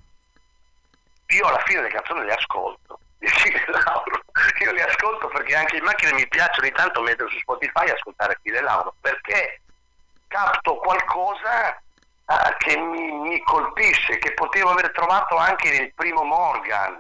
Io 1.28 1.46
alla 1.46 1.62
fine 1.66 1.82
le 1.82 1.90
canzoni 1.90 2.26
le 2.26 2.34
ascolto, 2.34 3.00
io 3.20 4.72
le 4.72 4.84
ascolto 4.84 5.28
perché 5.28 5.56
anche 5.56 5.78
in 5.78 5.84
macchina 5.84 6.14
mi 6.14 6.28
piace 6.28 6.62
ogni 6.62 6.72
tanto 6.72 7.02
mettere 7.02 7.30
su 7.30 7.38
Spotify 7.40 7.86
e 7.88 7.92
ascoltare 7.92 8.34
Achille 8.34 8.62
Lauro, 8.62 8.96
perché 9.02 9.62
capto 10.28 10.78
qualcosa 10.78 11.82
uh, 12.26 12.56
che 12.58 12.78
mi, 12.78 13.12
mi 13.12 13.44
colpisce, 13.44 14.18
che 14.20 14.34
potevo 14.34 14.70
aver 14.70 14.92
trovato 14.92 15.36
anche 15.36 15.70
nel 15.70 15.94
primo 15.94 16.24
Morgan, 16.24 17.00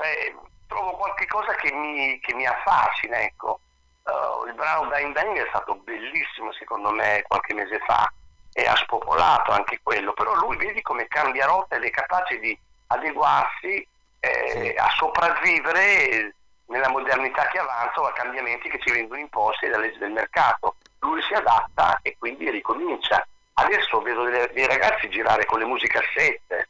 cioè, 0.00 0.34
trovo 0.66 0.92
qualche 0.92 1.26
cosa 1.26 1.54
che 1.56 1.70
mi, 1.72 2.18
che 2.20 2.34
mi 2.34 2.46
affascina, 2.46 3.20
ecco. 3.20 3.60
Uh, 4.02 4.46
il 4.46 4.54
brano 4.54 4.88
Bang 4.88 5.12
Bang 5.12 5.36
è 5.36 5.46
stato 5.50 5.74
bellissimo 5.74 6.52
secondo 6.52 6.90
me 6.90 7.22
qualche 7.28 7.52
mese 7.52 7.78
fa 7.86 8.10
e 8.52 8.66
ha 8.66 8.74
spopolato 8.76 9.52
anche 9.52 9.78
quello, 9.82 10.14
però 10.14 10.34
lui 10.34 10.56
vedi 10.56 10.80
come 10.80 11.06
cambia 11.06 11.46
rotta 11.46 11.76
ed 11.76 11.84
è 11.84 11.90
capace 11.90 12.38
di 12.38 12.58
adeguarsi 12.88 13.86
eh, 14.20 14.48
sì. 14.48 14.74
a 14.76 14.88
sopravvivere 14.96 16.34
nella 16.66 16.88
modernità 16.88 17.46
che 17.48 17.58
avanza 17.58 18.00
o 18.00 18.06
a 18.06 18.12
cambiamenti 18.12 18.68
che 18.70 18.80
ci 18.80 18.90
vengono 18.90 19.20
imposti 19.20 19.68
dalle 19.68 19.86
leggi 19.86 19.98
del 19.98 20.12
mercato. 20.12 20.76
Lui 21.00 21.20
si 21.22 21.34
adatta 21.34 21.98
e 22.02 22.16
quindi 22.18 22.50
ricomincia. 22.50 23.24
Adesso 23.54 24.00
vedo 24.00 24.24
dei 24.24 24.66
ragazzi 24.66 25.08
girare 25.10 25.44
con 25.44 25.58
le 25.58 25.66
musicassette, 25.66 26.68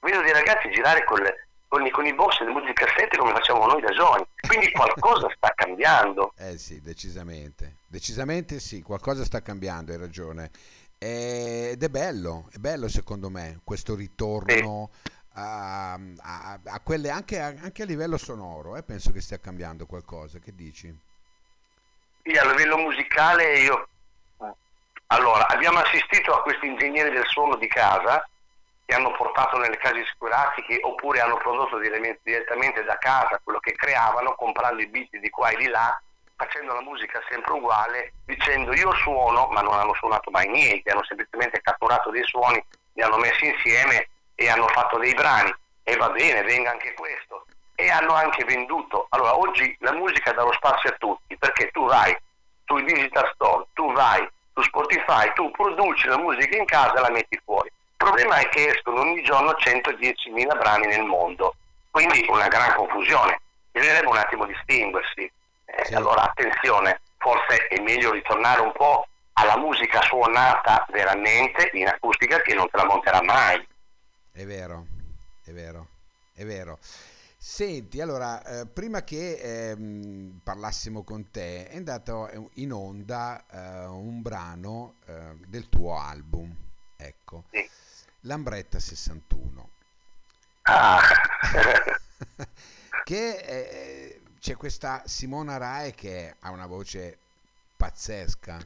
vedo 0.00 0.20
dei 0.22 0.32
ragazzi 0.32 0.70
girare 0.70 1.04
con, 1.04 1.20
le, 1.20 1.47
con, 1.68 1.84
i, 1.86 1.90
con 1.90 2.06
i 2.06 2.14
box 2.14 2.38
delle 2.40 2.50
musicassette 2.50 3.16
come 3.16 3.32
facciamo 3.32 3.66
noi 3.66 3.80
da 3.80 3.90
giovani. 3.90 4.26
Quindi 4.46 4.72
qualcosa 4.72 5.28
sta 5.36 5.52
cambiando. 5.54 6.32
Eh 6.36 6.58
sì, 6.58 6.80
decisamente. 6.80 7.76
Decisamente 7.86 8.58
sì, 8.58 8.82
qualcosa 8.82 9.24
sta 9.24 9.42
cambiando, 9.42 9.92
hai 9.92 9.98
ragione. 9.98 10.50
Ed 10.98 11.80
è 11.80 11.88
bello, 11.88 12.48
è 12.52 12.56
bello 12.56 12.88
secondo 12.88 13.30
me 13.30 13.60
questo 13.62 13.94
ritorno 13.94 14.90
sì. 14.92 15.12
a, 15.34 15.92
a, 15.92 16.58
a, 16.64 16.80
quelle 16.80 17.10
anche, 17.10 17.38
anche, 17.38 17.82
a 17.82 17.86
livello 17.86 18.16
sonoro. 18.16 18.76
Eh, 18.76 18.82
penso 18.82 19.12
che 19.12 19.20
stia 19.20 19.38
cambiando 19.38 19.86
qualcosa. 19.86 20.38
Che 20.38 20.52
dici? 20.54 20.92
Sì, 22.22 22.36
a 22.36 22.50
livello 22.50 22.78
musicale 22.78 23.58
io. 23.60 23.88
Allora, 25.10 25.46
abbiamo 25.48 25.78
assistito 25.78 26.34
a 26.34 26.42
questi 26.42 26.66
ingegneri 26.66 27.10
del 27.10 27.26
suono 27.26 27.56
di 27.56 27.66
casa 27.68 28.28
che 28.88 28.94
hanno 28.94 29.12
portato 29.12 29.58
nelle 29.58 29.76
case 29.76 29.96
discografiche 29.96 30.78
oppure 30.80 31.20
hanno 31.20 31.36
prodotto 31.36 31.76
direttamente 31.76 32.82
da 32.84 32.96
casa 32.96 33.38
quello 33.44 33.60
che 33.60 33.72
creavano 33.72 34.34
comprando 34.34 34.80
i 34.80 34.86
beat 34.86 35.14
di 35.18 35.28
qua 35.28 35.50
e 35.50 35.56
di 35.56 35.68
là 35.68 36.00
facendo 36.34 36.72
la 36.72 36.80
musica 36.80 37.20
sempre 37.28 37.52
uguale, 37.52 38.14
dicendo 38.24 38.72
io 38.72 38.94
suono, 38.94 39.48
ma 39.48 39.60
non 39.60 39.74
hanno 39.74 39.92
suonato 39.92 40.30
mai 40.30 40.48
niente, 40.48 40.90
hanno 40.90 41.04
semplicemente 41.04 41.60
catturato 41.60 42.08
dei 42.08 42.24
suoni, 42.24 42.64
li 42.94 43.02
hanno 43.02 43.18
messi 43.18 43.44
insieme 43.44 44.08
e 44.34 44.48
hanno 44.48 44.68
fatto 44.68 44.96
dei 44.96 45.12
brani. 45.12 45.54
E 45.82 45.96
va 45.96 46.08
bene, 46.08 46.42
venga 46.42 46.70
anche 46.70 46.94
questo. 46.94 47.44
E 47.74 47.90
hanno 47.90 48.14
anche 48.14 48.44
venduto. 48.44 49.06
Allora, 49.10 49.36
oggi 49.36 49.76
la 49.80 49.92
musica 49.92 50.32
dà 50.32 50.44
lo 50.44 50.52
spazio 50.52 50.88
a 50.88 50.96
tutti, 50.96 51.36
perché 51.36 51.70
tu 51.72 51.84
vai 51.86 52.16
sui 52.64 52.84
digital 52.84 53.30
store, 53.34 53.66
tu 53.74 53.92
vai 53.92 54.26
su 54.54 54.62
Spotify, 54.62 55.30
tu 55.34 55.50
produci 55.50 56.06
la 56.06 56.18
musica 56.18 56.56
in 56.56 56.64
casa 56.64 56.94
e 56.94 57.00
la 57.00 57.10
metti 57.10 57.38
fuori. 57.44 57.70
Il 58.00 58.06
problema 58.06 58.36
è 58.36 58.48
che 58.48 58.68
escono 58.68 59.00
ogni 59.00 59.22
giorno 59.22 59.50
110.000 59.52 60.56
brani 60.56 60.86
nel 60.86 61.04
mondo, 61.04 61.56
quindi 61.90 62.24
una 62.28 62.48
gran 62.48 62.74
confusione. 62.74 63.40
Bisognerebbe 63.72 64.06
un 64.06 64.16
attimo 64.16 64.46
distinguersi 64.46 65.30
eh, 65.70 65.84
sì. 65.84 65.94
Allora 65.94 66.22
attenzione, 66.22 67.00
forse 67.18 67.66
è 67.68 67.80
meglio 67.80 68.10
ritornare 68.10 68.60
un 68.62 68.72
po' 68.72 69.06
alla 69.34 69.58
musica 69.58 70.00
suonata 70.02 70.86
veramente 70.90 71.70
in 71.74 71.86
acustica 71.86 72.40
che 72.40 72.54
non 72.54 72.68
te 72.70 72.78
la 72.78 72.86
monterà 72.86 73.22
mai. 73.22 73.66
È 74.32 74.44
vero, 74.44 74.86
è 75.44 75.50
vero, 75.50 75.88
è 76.34 76.44
vero. 76.44 76.78
Senti, 77.36 78.00
allora, 78.00 78.42
eh, 78.42 78.66
prima 78.66 79.04
che 79.04 79.34
eh, 79.34 79.76
parlassimo 80.42 81.04
con 81.04 81.30
te, 81.30 81.68
è 81.68 81.76
andato 81.76 82.50
in 82.54 82.72
onda 82.72 83.44
eh, 83.46 83.86
un 83.86 84.22
brano 84.22 84.94
eh, 85.06 85.34
del 85.46 85.68
tuo 85.68 85.98
album, 85.98 86.52
ecco, 86.96 87.44
sì. 87.50 87.68
Lambretta 88.22 88.78
61. 88.78 89.70
Ah. 90.62 91.00
che 93.04 93.36
eh, 93.36 94.20
c'è 94.40 94.56
questa 94.56 95.02
Simona 95.06 95.56
Rae 95.56 95.92
che 95.92 96.34
ha 96.40 96.50
una 96.50 96.66
voce 96.66 97.18
pazzesca. 97.76 98.58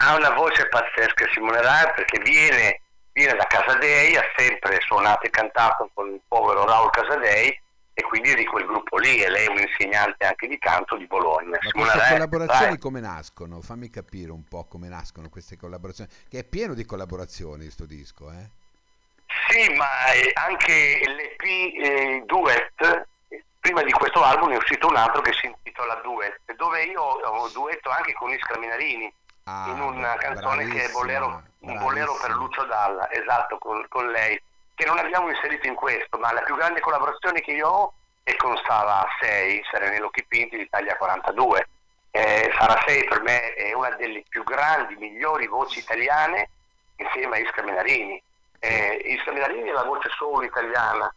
Ha 0.00 0.16
una 0.16 0.30
voce 0.30 0.68
pazzesca 0.68 1.28
Simona 1.32 1.60
Rae 1.60 1.92
perché 1.94 2.20
viene, 2.20 2.82
viene 3.12 3.34
da 3.34 3.44
Casadei, 3.44 4.16
ha 4.16 4.24
sempre 4.36 4.78
suonato 4.80 5.26
e 5.26 5.30
cantato 5.30 5.90
con 5.94 6.12
il 6.12 6.20
povero 6.28 6.64
Raul 6.64 6.90
Casadei 6.90 7.60
e 7.98 8.02
quindi 8.02 8.32
di 8.32 8.44
quel 8.44 8.64
gruppo 8.64 8.96
lì 8.96 9.20
e 9.20 9.28
lei 9.28 9.46
è 9.46 9.50
un 9.50 9.58
insegnante 9.58 10.24
anche 10.24 10.46
di 10.46 10.56
canto 10.56 10.96
di 10.96 11.06
Bologna. 11.06 11.58
Ma 11.60 11.70
queste 11.72 11.98
Rae, 11.98 12.12
collaborazioni 12.12 12.66
Rae. 12.66 12.78
come 12.78 13.00
nascono? 13.00 13.60
Fammi 13.60 13.90
capire 13.90 14.30
un 14.30 14.44
po' 14.44 14.66
come 14.66 14.86
nascono 14.86 15.28
queste 15.28 15.56
collaborazioni, 15.56 16.08
che 16.28 16.38
è 16.38 16.44
pieno 16.44 16.74
di 16.74 16.84
collaborazioni 16.84 17.62
questo 17.62 17.86
disco, 17.86 18.30
eh? 18.30 18.50
Sì, 19.48 19.74
ma 19.74 19.88
anche 20.34 21.00
l'EP 21.04 21.42
eh, 21.42 22.22
Duet 22.24 23.06
prima 23.58 23.82
di 23.82 23.90
questo 23.90 24.22
album 24.22 24.52
è 24.52 24.56
uscito 24.56 24.86
un 24.86 24.94
altro 24.94 25.20
che 25.20 25.32
si 25.32 25.46
intitola 25.46 25.96
Duet, 25.96 26.40
dove 26.54 26.84
io 26.84 27.02
ho 27.02 27.48
duetto 27.48 27.90
anche 27.90 28.12
con 28.12 28.30
Iskra 28.30 28.60
Minarini 28.60 29.12
ah, 29.42 29.70
in 29.70 29.80
una 29.80 30.14
canzone 30.14 30.68
che 30.68 30.84
è 30.84 30.90
bolero, 30.92 31.42
un 31.62 31.78
bolero 31.78 32.16
per 32.20 32.30
Lucio 32.30 32.64
Dalla, 32.64 33.10
esatto, 33.10 33.58
con, 33.58 33.84
con, 33.88 34.08
lei, 34.08 34.40
che 34.78 34.84
non 34.84 34.96
abbiamo 34.96 35.28
inserito 35.28 35.66
in 35.66 35.74
questo, 35.74 36.18
ma 36.18 36.32
la 36.32 36.42
più 36.42 36.54
grande 36.54 36.78
collaborazione 36.78 37.40
che 37.40 37.50
io 37.50 37.68
ho 37.68 37.92
è 38.22 38.36
con 38.36 38.56
Sara 38.64 39.04
6, 39.20 39.64
Serenello 39.68 40.08
Chipinti 40.08 40.56
d'Italia 40.56 40.96
42. 40.96 41.68
Eh, 42.12 42.54
Sara 42.56 42.80
6 42.86 43.04
per 43.08 43.22
me 43.22 43.54
è 43.54 43.72
una 43.72 43.90
delle 43.96 44.22
più 44.28 44.44
grandi, 44.44 44.94
migliori 44.94 45.48
voci 45.48 45.80
italiane 45.80 46.50
insieme 46.94 47.36
a 47.36 47.40
Iskra 47.40 47.64
Minarini. 47.64 48.22
Eh, 48.60 49.02
Iskra 49.06 49.32
Minarini 49.32 49.68
è 49.68 49.72
la 49.72 49.82
voce 49.82 50.10
solo 50.10 50.44
italiana 50.44 51.12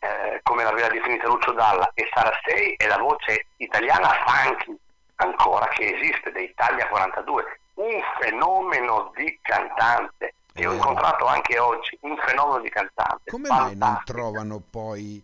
eh, 0.00 0.40
come 0.42 0.62
l'aveva 0.62 0.88
definita 0.88 1.26
Lucio 1.26 1.52
Dalla, 1.52 1.90
e 1.94 2.06
Sara 2.12 2.38
Stei 2.42 2.74
è 2.76 2.86
la 2.86 2.98
voce 2.98 3.46
italiana 3.56 4.10
funky 4.26 4.76
ancora 5.16 5.68
che 5.68 5.94
esiste, 5.94 6.32
da 6.32 6.40
Italia 6.40 6.86
42, 6.86 7.60
un 7.76 8.02
fenomeno 8.20 9.10
di 9.14 9.38
cantante. 9.40 10.34
E 10.52 10.66
ho 10.66 10.72
incontrato 10.72 11.26
anche 11.26 11.58
oggi 11.58 11.96
un 12.02 12.16
fenomeno 12.16 12.60
di 12.60 12.68
cantante. 12.68 13.30
Come 13.30 13.48
mai 13.48 13.76
non 13.76 14.02
trovano 14.04 14.60
poi 14.60 15.22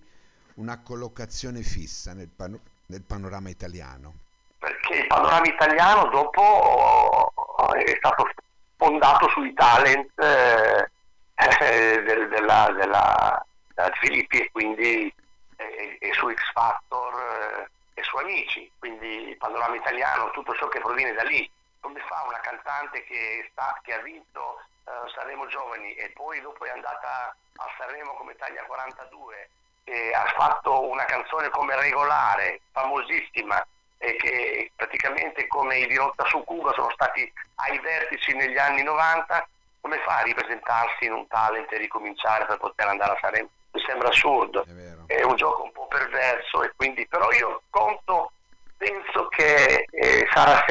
una 0.55 0.81
collocazione 0.83 1.63
fissa 1.63 2.15
nel, 2.15 2.29
pano- 2.29 2.61
nel 2.87 3.03
panorama 3.03 3.49
italiano? 3.49 4.15
Perché 4.59 4.95
il 4.95 5.07
panorama 5.07 5.47
italiano 5.47 6.09
dopo 6.11 7.33
è 7.75 7.95
stato 7.97 8.29
fondato 8.77 9.29
sui 9.31 9.53
talent 9.55 10.11
eh, 10.19 10.91
eh, 11.35 12.03
del, 12.03 12.29
della, 12.29 12.73
della, 12.77 13.47
da 13.75 13.91
Filippi 14.01 14.41
e 14.41 14.51
quindi 14.51 15.13
eh, 15.57 15.97
e 16.01 16.13
su 16.13 16.31
X 16.33 16.53
Factor 16.53 17.15
eh, 17.15 17.71
e 17.95 18.03
su 18.03 18.17
Amici, 18.17 18.71
quindi 18.79 19.29
il 19.29 19.37
panorama 19.37 19.75
italiano, 19.75 20.31
tutto 20.31 20.55
ciò 20.55 20.69
che 20.69 20.81
proviene 20.81 21.13
da 21.13 21.23
lì. 21.23 21.49
Come 21.87 22.03
fa 22.09 22.25
una 22.27 22.41
cantante 22.41 23.05
che, 23.05 23.49
sta, 23.53 23.79
che 23.85 23.95
ha 23.95 24.01
vinto 24.01 24.59
eh, 24.87 24.91
Sanremo 25.15 25.47
Giovani 25.47 25.95
e 25.95 26.11
poi 26.11 26.41
dopo 26.41 26.65
è 26.65 26.71
andata 26.71 27.33
a 27.59 27.75
Sanremo 27.79 28.15
come 28.15 28.35
taglia 28.35 28.65
42 28.65 29.49
e 29.85 30.13
ha 30.13 30.25
fatto 30.37 30.89
una 30.91 31.05
canzone 31.05 31.49
come 31.51 31.77
regolare, 31.77 32.63
famosissima, 32.73 33.65
e 33.99 34.17
che 34.17 34.73
praticamente 34.75 35.47
come 35.47 35.79
i 35.79 35.87
Dirotta 35.87 36.25
su 36.25 36.43
Cuba 36.43 36.73
sono 36.73 36.91
stati 36.91 37.33
ai 37.55 37.79
vertici 37.79 38.35
negli 38.35 38.59
anni 38.59 38.83
90, 38.83 39.49
come 39.81 40.01
fa 40.01 40.17
a 40.17 40.23
ripresentarsi 40.23 41.05
in 41.05 41.13
un 41.13 41.29
talent 41.29 41.71
e 41.71 41.77
ricominciare 41.77 42.47
per 42.47 42.59
poter 42.59 42.89
andare 42.89 43.13
a 43.13 43.19
Sanremo? 43.21 43.49
mi 43.71 43.81
sembra 43.87 44.09
assurdo. 44.09 44.65
È, 45.07 45.15
è, 45.15 45.23
un 45.23 45.37
gioco 45.37 45.63
un 45.63 45.71
po' 45.71 45.87
perverso 45.87 46.65
e 46.65 46.73
quindi, 46.75 47.07
però 47.07 47.31
io 47.31 47.63
conto, 47.71 48.33
penso 48.77 49.29
che 49.29 49.87
eh, 49.89 50.29
Sara 50.33 50.65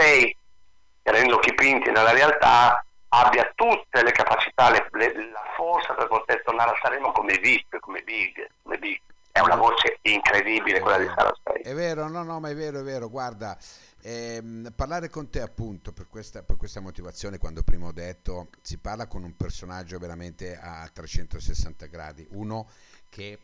6, 1.15 1.21
Renzo 1.21 1.39
Chipinti 1.39 1.91
nella 1.91 2.11
realtà, 2.11 2.85
abbia 3.09 3.49
tutte 3.55 4.03
le 4.03 4.11
capacità, 4.11 4.69
le, 4.69 4.89
le, 4.91 5.31
la 5.31 5.43
forza 5.55 5.93
per 5.93 6.07
poter 6.07 6.43
tornare 6.43 6.71
a 6.71 6.79
Sanremo 6.81 7.11
come 7.11 7.37
VIP, 7.37 7.79
come 7.79 8.01
Big, 8.01 8.47
come 8.63 8.77
Big. 8.77 8.99
È 9.31 9.39
una 9.39 9.55
voce 9.55 9.99
incredibile 10.03 10.79
quella 10.79 10.97
di 10.97 11.11
Sara 11.13 11.33
6. 11.43 11.63
È 11.63 11.73
vero, 11.73 12.07
no, 12.07 12.23
no, 12.23 12.39
ma 12.39 12.49
è 12.49 12.55
vero, 12.55 12.79
è 12.79 12.83
vero. 12.83 13.09
Guarda, 13.09 13.57
ehm, 14.01 14.71
parlare 14.73 15.09
con 15.09 15.29
te 15.29 15.41
appunto 15.41 15.91
per 15.91 16.07
questa, 16.09 16.41
per 16.41 16.55
questa, 16.55 16.79
motivazione, 16.79 17.37
quando 17.37 17.61
prima 17.61 17.87
ho 17.87 17.91
detto, 17.91 18.47
si 18.61 18.77
parla 18.77 19.07
con 19.07 19.23
un 19.23 19.35
personaggio 19.35 19.97
veramente 19.99 20.57
a 20.57 20.89
360 20.91 21.85
gradi. 21.87 22.25
Uno 22.31 22.69
che 23.09 23.39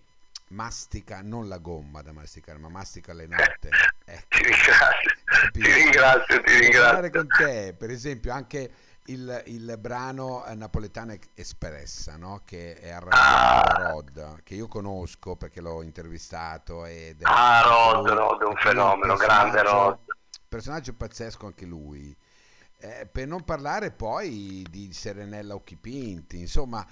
mastica 0.51 1.21
non 1.21 1.49
la 1.49 1.57
gomma 1.57 2.01
da 2.01 2.13
masticare, 2.13 2.57
ma 2.57 2.69
mastica 2.69 3.13
le 3.13 3.27
note. 3.27 3.69
Ecco. 4.11 4.39
Ti 5.51 5.61
ringrazio, 5.61 6.41
ti 6.41 6.57
ringrazio, 6.59 7.09
con 7.09 7.27
te, 7.27 7.75
per 7.77 7.89
esempio, 7.89 8.33
anche 8.33 8.71
il, 9.05 9.43
il 9.47 9.75
brano 9.79 10.43
napoletano 10.55 11.17
Espressa, 11.33 12.17
no? 12.17 12.41
che 12.45 12.75
è 12.75 12.91
arrangiato 12.91 13.81
ah. 13.81 13.89
Rod, 13.89 14.43
che 14.43 14.55
io 14.55 14.67
conosco 14.67 15.35
perché 15.35 15.61
l'ho 15.61 15.81
intervistato. 15.81 16.85
Ed 16.85 17.21
è 17.21 17.23
ah, 17.25 17.61
Rod, 17.61 18.07
Rod 18.07 18.41
è 18.41 18.45
un 18.45 18.57
fenomeno, 18.57 19.13
un 19.13 19.19
grande 19.19 19.61
Rod. 19.63 19.97
Personaggio 20.47 20.93
pazzesco 20.93 21.45
anche 21.45 21.65
lui. 21.65 22.15
Eh, 22.77 23.07
per 23.11 23.27
non 23.27 23.43
parlare 23.43 23.91
poi 23.91 24.65
di 24.69 24.91
Serenella 24.91 25.53
Occhipinti, 25.53 26.39
insomma, 26.39 26.85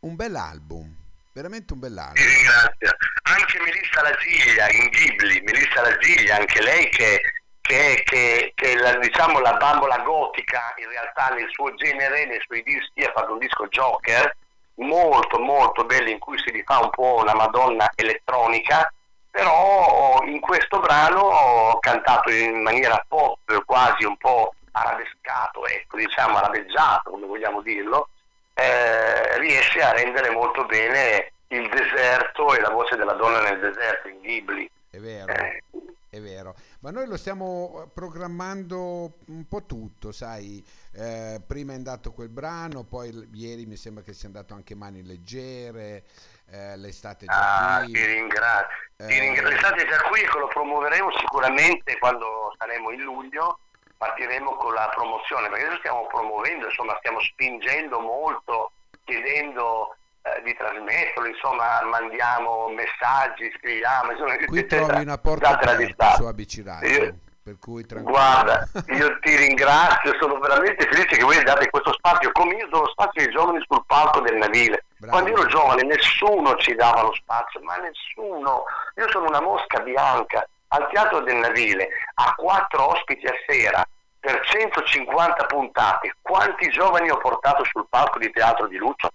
un 0.00 0.16
bel 0.16 0.36
album 0.36 1.02
veramente 1.34 1.72
un 1.72 1.80
bell'anno. 1.80 2.14
Ti 2.14 2.24
ringrazio. 2.24 2.96
Anche 3.22 3.58
Melissa 3.58 4.02
Lasiglia 4.02 4.70
in 4.70 4.88
Ghibli, 4.88 5.40
Melissa 5.42 5.82
Lasiglia, 5.82 6.36
anche 6.36 6.62
lei 6.62 6.88
che, 6.90 7.20
che, 7.66 8.02
che, 8.04 8.52
che 8.54 8.76
la, 8.76 8.96
diciamo, 8.98 9.40
la 9.40 9.54
bambola 9.54 9.98
gotica 9.98 10.74
in 10.76 10.88
realtà 10.88 11.28
nel 11.28 11.48
suo 11.50 11.74
genere, 11.74 12.26
nei 12.26 12.40
suoi 12.40 12.62
dischi, 12.62 13.02
ha 13.02 13.12
fatto 13.12 13.32
un 13.32 13.38
disco 13.38 13.66
Joker 13.68 14.36
molto 14.76 15.38
molto 15.38 15.84
bello 15.84 16.10
in 16.10 16.18
cui 16.18 16.36
si 16.38 16.50
rifà 16.50 16.80
un 16.80 16.90
po' 16.90 17.20
una 17.22 17.34
Madonna 17.34 17.90
elettronica 17.94 18.92
però 19.30 20.22
in 20.26 20.38
questo 20.38 20.78
brano 20.78 21.76
cantato 21.80 22.30
in 22.30 22.62
maniera 22.62 23.04
pop, 23.08 23.64
quasi 23.64 24.04
un 24.04 24.16
po' 24.16 24.54
arabescato, 24.70 25.66
ecco, 25.66 25.96
diciamo 25.96 26.36
arabeggiato, 26.36 27.10
come 27.10 27.26
vogliamo 27.26 27.60
dirlo, 27.60 28.10
eh, 28.54 29.36
riesce 29.38 29.82
a 29.82 29.90
rendere 29.90 30.30
molto 30.30 30.64
bene 30.66 31.32
il 31.48 31.68
deserto 31.68 32.54
e 32.54 32.60
la 32.60 32.70
voce 32.70 32.94
della 32.94 33.14
donna 33.14 33.40
nel 33.40 33.58
deserto 33.58 34.06
in 34.06 34.20
Ghibli. 34.20 34.70
È 34.90 34.98
vero. 34.98 35.32
Eh, 35.32 35.62
è 36.14 36.20
vero, 36.20 36.54
ma 36.80 36.90
noi 36.92 37.08
lo 37.08 37.16
stiamo 37.16 37.90
programmando 37.92 39.18
un 39.26 39.48
po' 39.48 39.66
tutto, 39.66 40.12
sai, 40.12 40.64
eh, 40.92 41.42
prima 41.44 41.72
è 41.72 41.74
andato 41.74 42.12
quel 42.12 42.28
brano, 42.28 42.84
poi 42.84 43.28
ieri 43.32 43.66
mi 43.66 43.76
sembra 43.76 44.04
che 44.04 44.12
sia 44.12 44.28
andato 44.28 44.54
anche 44.54 44.76
Mani 44.76 45.02
Leggere, 45.02 46.04
eh, 46.50 46.76
l'estate 46.76 47.26
già 47.26 47.78
ah, 47.78 47.82
qui. 47.82 47.94
Ti 47.94 48.04
ringrazio. 48.04 48.76
Eh, 48.96 49.06
ti 49.08 49.18
ringrazio. 49.18 49.50
L'estate 49.50 49.86
già 49.88 50.02
qui 50.02 50.20
e 50.20 50.38
lo 50.38 50.46
promuoveremo 50.46 51.10
sicuramente 51.18 51.98
quando 51.98 52.54
saremo 52.58 52.92
in 52.92 53.00
luglio, 53.00 53.58
partiremo 53.96 54.54
con 54.54 54.72
la 54.72 54.92
promozione, 54.94 55.48
perché 55.48 55.64
adesso 55.64 55.80
stiamo 55.80 56.06
promuovendo, 56.06 56.66
insomma 56.66 56.94
stiamo 56.98 57.18
spingendo 57.20 57.98
molto, 57.98 58.70
chiedendo 59.02 59.96
eh, 60.24 60.40
di 60.42 60.56
trasmetterlo, 60.56 61.28
insomma 61.28 61.82
mandiamo 61.82 62.68
messaggi, 62.68 63.52
scriviamo. 63.58 64.12
Insomma, 64.12 64.36
Qui 64.46 64.64
trovi 64.64 65.02
una 65.02 65.18
porta 65.18 65.50
aperta 65.50 66.14
su 66.14 66.24
ABC 66.24 66.62
Radio. 66.64 67.14
per 67.42 67.58
cui 67.60 67.84
Guarda, 67.86 68.66
io 68.88 69.18
ti 69.18 69.36
ringrazio, 69.36 70.16
sono 70.18 70.38
veramente 70.38 70.86
felice 70.86 71.16
che 71.16 71.22
voi 71.22 71.42
date 71.44 71.68
questo 71.68 71.92
spazio, 71.92 72.32
come 72.32 72.54
io 72.54 72.66
do 72.68 72.80
lo 72.80 72.88
spazio 72.88 73.20
ai 73.20 73.30
giovani 73.30 73.62
sul 73.68 73.84
palco 73.86 74.20
del 74.20 74.36
Navile. 74.36 74.84
Bravo. 74.96 75.12
Quando 75.12 75.30
io 75.30 75.36
ero 75.36 75.48
giovane 75.50 75.82
nessuno 75.82 76.56
ci 76.56 76.74
dava 76.74 77.02
lo 77.02 77.12
spazio, 77.12 77.60
ma 77.60 77.76
nessuno. 77.76 78.64
Io 78.96 79.10
sono 79.10 79.26
una 79.26 79.42
mosca 79.42 79.80
bianca 79.80 80.48
al 80.68 80.88
Teatro 80.90 81.20
del 81.20 81.36
Navile, 81.36 81.88
a 82.14 82.34
quattro 82.34 82.92
ospiti 82.92 83.26
a 83.26 83.34
sera, 83.46 83.86
per 84.18 84.40
150 84.42 85.44
puntate. 85.44 86.14
Quanti 86.22 86.70
giovani 86.70 87.10
ho 87.10 87.18
portato 87.18 87.62
sul 87.64 87.84
palco 87.90 88.18
di 88.18 88.30
teatro 88.30 88.66
di 88.66 88.78
Lucio? 88.78 89.10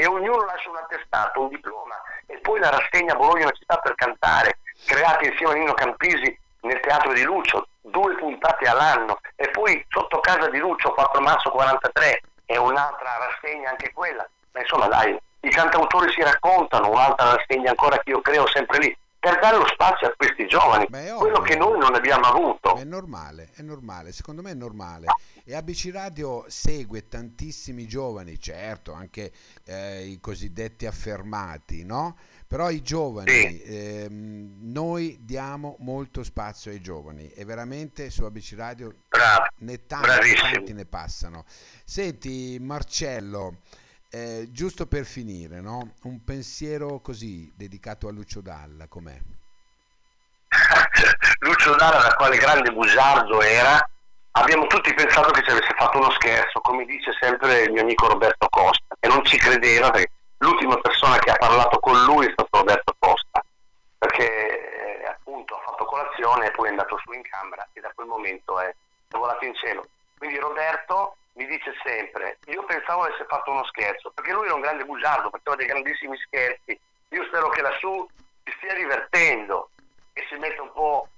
E 0.00 0.06
ognuno 0.06 0.46
lascia 0.46 0.70
un 0.70 0.76
attestato, 0.76 1.42
un 1.42 1.48
diploma 1.48 1.94
e 2.24 2.38
poi 2.38 2.58
la 2.58 2.70
rassegna 2.70 3.14
Bologna 3.14 3.50
città 3.50 3.76
per 3.76 3.94
cantare, 3.94 4.60
creati 4.86 5.26
insieme 5.26 5.52
a 5.52 5.56
Nino 5.56 5.74
Campisi 5.74 6.38
nel 6.62 6.80
teatro 6.80 7.12
di 7.12 7.22
Lucio, 7.22 7.68
due 7.82 8.14
puntate 8.14 8.66
all'anno 8.66 9.20
e 9.36 9.50
poi 9.50 9.84
sotto 9.90 10.18
casa 10.20 10.48
di 10.48 10.56
Lucio 10.56 10.94
4 10.94 11.20
marzo 11.20 11.50
43 11.50 12.22
è 12.46 12.56
un'altra 12.56 13.10
rassegna 13.18 13.68
anche 13.68 13.92
quella, 13.92 14.26
ma 14.52 14.60
insomma 14.60 14.86
dai, 14.86 15.14
i 15.40 15.50
cantautori 15.50 16.10
si 16.12 16.22
raccontano, 16.22 16.88
un'altra 16.88 17.34
rassegna 17.34 17.68
ancora 17.68 17.98
che 17.98 18.08
io 18.08 18.22
creo 18.22 18.46
sempre 18.46 18.78
lì, 18.78 18.98
per 19.20 19.38
dare 19.38 19.58
lo 19.58 19.66
spazio 19.66 20.08
a 20.08 20.14
questi 20.16 20.46
giovani, 20.46 20.86
Beh, 20.88 21.12
quello 21.18 21.40
che 21.40 21.54
noi 21.54 21.78
non 21.78 21.94
abbiamo 21.94 22.24
avuto. 22.24 22.76
È 22.76 22.84
normale, 22.84 23.50
è 23.54 23.60
normale, 23.60 24.12
secondo 24.12 24.40
me 24.40 24.52
è 24.52 24.54
normale. 24.54 25.08
E 25.44 25.54
ABC 25.54 25.90
Radio 25.92 26.46
segue 26.48 27.06
tantissimi 27.06 27.86
giovani, 27.86 28.40
certo, 28.40 28.94
anche 28.94 29.30
eh, 29.64 30.06
i 30.06 30.20
cosiddetti 30.20 30.86
affermati, 30.86 31.84
no? 31.84 32.16
Però 32.46 32.70
i 32.70 32.80
giovani, 32.80 33.30
sì. 33.30 33.62
ehm, 33.62 34.56
noi 34.60 35.18
diamo 35.20 35.76
molto 35.80 36.24
spazio 36.24 36.70
ai 36.70 36.80
giovani 36.80 37.28
e 37.28 37.44
veramente 37.44 38.08
su 38.08 38.24
ABC 38.24 38.54
Radio 38.56 38.94
Bravo. 39.06 39.44
ne 39.58 39.84
tanti, 39.84 40.34
tanti 40.34 40.72
ne 40.72 40.86
passano. 40.86 41.44
Senti 41.84 42.56
Marcello, 42.58 43.58
eh, 44.10 44.48
giusto 44.50 44.86
per 44.86 45.04
finire, 45.04 45.60
no? 45.60 45.94
un 46.02 46.24
pensiero 46.24 47.00
così 47.00 47.52
dedicato 47.54 48.08
a 48.08 48.10
Lucio 48.10 48.40
Dalla, 48.40 48.88
com'è? 48.88 49.16
Lucio 51.40 51.76
Dalla, 51.76 52.02
da 52.02 52.14
quale 52.14 52.36
grande 52.36 52.72
bugiardo 52.72 53.40
era, 53.40 53.88
abbiamo 54.32 54.66
tutti 54.66 54.92
pensato 54.94 55.30
che 55.30 55.42
ci 55.42 55.50
avesse 55.50 55.74
fatto 55.76 55.98
uno 55.98 56.10
scherzo, 56.10 56.60
come 56.60 56.84
dice 56.84 57.12
sempre 57.20 57.62
il 57.62 57.70
mio 57.70 57.82
amico 57.82 58.08
Roberto 58.08 58.48
Costa, 58.48 58.96
e 58.98 59.06
non 59.06 59.24
ci 59.24 59.36
credeva 59.38 59.90
perché 59.90 60.10
l'ultima 60.38 60.76
persona 60.80 61.18
che 61.18 61.30
ha 61.30 61.36
parlato 61.36 61.78
con 61.78 62.02
lui 62.02 62.26
è 62.26 62.32
stato 62.32 62.58
Roberto 62.58 62.94
Costa, 62.98 63.44
perché 63.96 65.02
eh, 65.02 65.06
appunto 65.06 65.54
ha 65.54 65.62
fatto 65.64 65.84
colazione 65.84 66.46
e 66.46 66.50
poi 66.50 66.66
è 66.66 66.70
andato 66.70 66.98
su 67.04 67.12
in 67.12 67.22
camera 67.22 67.66
e 67.72 67.80
da 67.80 67.92
quel 67.94 68.08
momento 68.08 68.58
è 68.58 68.74
volato 69.10 69.44
in 69.44 69.54
cielo. 69.54 69.86
Quindi 70.18 70.38
Roberto 70.38 71.16
mi 71.40 71.46
dice 71.46 71.72
sempre, 71.82 72.38
io 72.48 72.62
pensavo 72.64 73.04
avesse 73.04 73.24
fatto 73.24 73.50
uno 73.50 73.64
scherzo, 73.64 74.10
perché 74.10 74.32
lui 74.32 74.44
era 74.44 74.54
un 74.54 74.60
grande 74.60 74.84
bugiardo, 74.84 75.30
faceva 75.30 75.56
dei 75.56 75.66
grandissimi 75.66 76.14
scherzi, 76.18 76.78
io 77.08 77.24
spero 77.24 77.48
che 77.48 77.62
lassù 77.62 78.06
si 78.44 78.52
stia 78.58 78.74
divertendo 78.74 79.70
e 80.12 80.26
si 80.28 80.36
metta 80.36 80.60
un 80.60 80.72
po' 80.72 81.08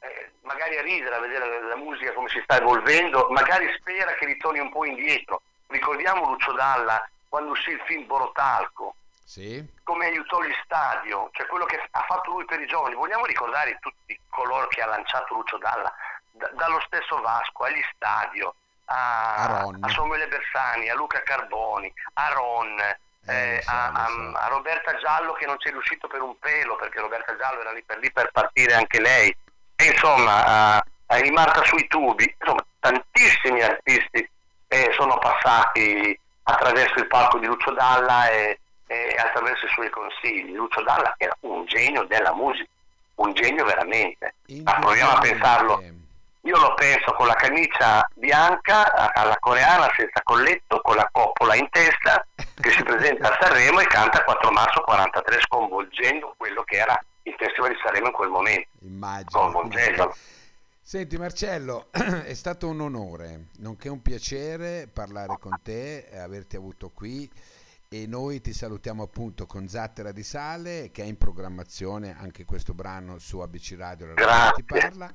eh, 0.00 0.30
magari 0.42 0.76
a 0.76 0.82
ridere 0.82 1.14
a 1.14 1.20
vedere 1.20 1.46
la, 1.46 1.68
la, 1.68 1.76
musica 1.76 2.12
come 2.12 2.28
si 2.30 2.40
sta 2.42 2.56
evolvendo, 2.56 3.28
magari 3.30 3.72
spera 3.78 4.12
che 4.14 4.26
ritorni 4.26 4.58
un 4.58 4.72
po' 4.72 4.84
indietro. 4.84 5.42
Ricordiamo 5.68 6.26
Lucio 6.26 6.52
Dalla 6.52 7.08
quando 7.28 7.52
uscì 7.52 7.70
il 7.70 7.82
film 7.86 8.06
Borotalco, 8.06 8.96
sì. 9.24 9.64
come 9.84 10.06
aiutò 10.06 10.42
gli 10.42 10.54
stadio, 10.64 11.30
cioè 11.32 11.46
quello 11.46 11.64
che 11.64 11.80
ha 11.92 12.02
fatto 12.02 12.32
lui 12.32 12.44
per 12.44 12.60
i 12.60 12.66
giovani. 12.66 12.96
Vogliamo 12.96 13.24
ricordare 13.24 13.78
tutti 13.80 14.18
coloro 14.30 14.66
che 14.66 14.82
ha 14.82 14.86
lanciato 14.86 15.34
Lucio 15.34 15.58
Dalla, 15.58 15.94
d- 16.32 16.52
dallo 16.54 16.80
stesso 16.86 17.20
Vasco 17.20 17.62
agli 17.62 17.82
stadio, 17.94 18.54
a, 18.86 19.34
a, 19.34 19.70
a 19.80 19.88
Samuele 19.88 20.28
Bersani, 20.28 20.88
a 20.88 20.94
Luca 20.94 21.22
Carboni, 21.22 21.92
a 22.14 22.28
Ron, 22.32 22.78
eh, 22.80 23.56
eh, 23.56 23.62
so, 23.62 23.70
a, 23.70 24.06
so. 24.08 24.36
a, 24.36 24.48
Roberta 24.48 24.96
Giallo 24.96 25.32
che 25.32 25.46
non 25.46 25.58
ci 25.58 25.68
è 25.68 25.70
riuscito 25.70 26.06
per 26.08 26.20
un 26.20 26.38
pelo 26.38 26.76
perché 26.76 27.00
Roberta 27.00 27.36
Giallo 27.36 27.60
era 27.60 27.72
lì 27.72 27.82
per 27.82 27.98
lì 27.98 28.10
per 28.12 28.30
partire 28.32 28.74
anche 28.74 29.00
lei. 29.00 29.34
E 29.76 29.84
insomma 29.84 30.44
a, 30.44 30.76
a 30.76 31.32
Marta 31.32 31.64
sui 31.64 31.86
tubi. 31.86 32.34
Insomma 32.38 32.64
tantissimi 32.78 33.62
artisti 33.62 34.28
eh, 34.68 34.90
sono 34.92 35.18
passati 35.18 36.18
attraverso 36.42 36.98
il 36.98 37.06
palco 37.06 37.38
di 37.38 37.46
Lucio 37.46 37.72
Dalla 37.72 38.28
e, 38.28 38.58
e, 38.86 39.16
attraverso 39.18 39.64
i 39.64 39.70
suoi 39.70 39.90
consigli. 39.90 40.54
Lucio 40.54 40.82
Dalla 40.82 41.14
era 41.16 41.36
un 41.40 41.64
genio 41.66 42.04
della 42.04 42.34
musica 42.34 42.68
un 43.16 43.32
genio 43.32 43.64
veramente. 43.64 44.34
Ma 44.62 44.78
proviamo 44.78 45.12
a 45.12 45.18
pensarlo 45.20 45.82
io 46.44 46.58
lo 46.58 46.74
penso 46.74 47.12
con 47.14 47.26
la 47.26 47.34
camicia 47.34 48.06
bianca 48.14 49.12
alla 49.14 49.36
coreana 49.38 49.88
senza 49.96 50.20
colletto, 50.22 50.80
con 50.82 50.96
la 50.96 51.08
coppola 51.10 51.54
in 51.54 51.68
testa, 51.70 52.26
che 52.60 52.70
si 52.70 52.82
presenta 52.82 53.30
a 53.32 53.38
Sanremo 53.40 53.80
e 53.80 53.86
canta 53.86 54.22
4 54.22 54.50
marzo 54.50 54.82
43 54.82 55.40
sconvolgendo 55.40 56.34
quello 56.36 56.62
che 56.62 56.76
era 56.76 57.02
il 57.22 57.34
festival 57.38 57.70
di 57.70 57.78
Sanremo 57.82 58.08
in 58.08 58.12
quel 58.12 58.28
momento. 58.28 58.68
Immagino. 58.80 59.30
Sconvolgendolo. 59.30 60.14
Senti 60.82 61.16
Marcello, 61.16 61.88
è 62.24 62.34
stato 62.34 62.68
un 62.68 62.82
onore, 62.82 63.46
nonché 63.60 63.88
un 63.88 64.02
piacere 64.02 64.86
parlare 64.92 65.38
con 65.40 65.58
te 65.62 66.08
e 66.10 66.18
averti 66.18 66.56
avuto 66.56 66.90
qui 66.92 67.30
e 67.88 68.06
noi 68.06 68.42
ti 68.42 68.52
salutiamo 68.52 69.02
appunto 69.02 69.46
con 69.46 69.66
Zattera 69.66 70.12
di 70.12 70.22
Sale 70.22 70.90
che 70.90 71.02
è 71.02 71.06
in 71.06 71.16
programmazione 71.16 72.14
anche 72.18 72.44
questo 72.44 72.74
brano 72.74 73.18
su 73.18 73.38
ABC 73.38 73.76
Radio, 73.78 74.12
Radio 74.14 74.52
ti 74.56 74.64
parla. 74.64 75.10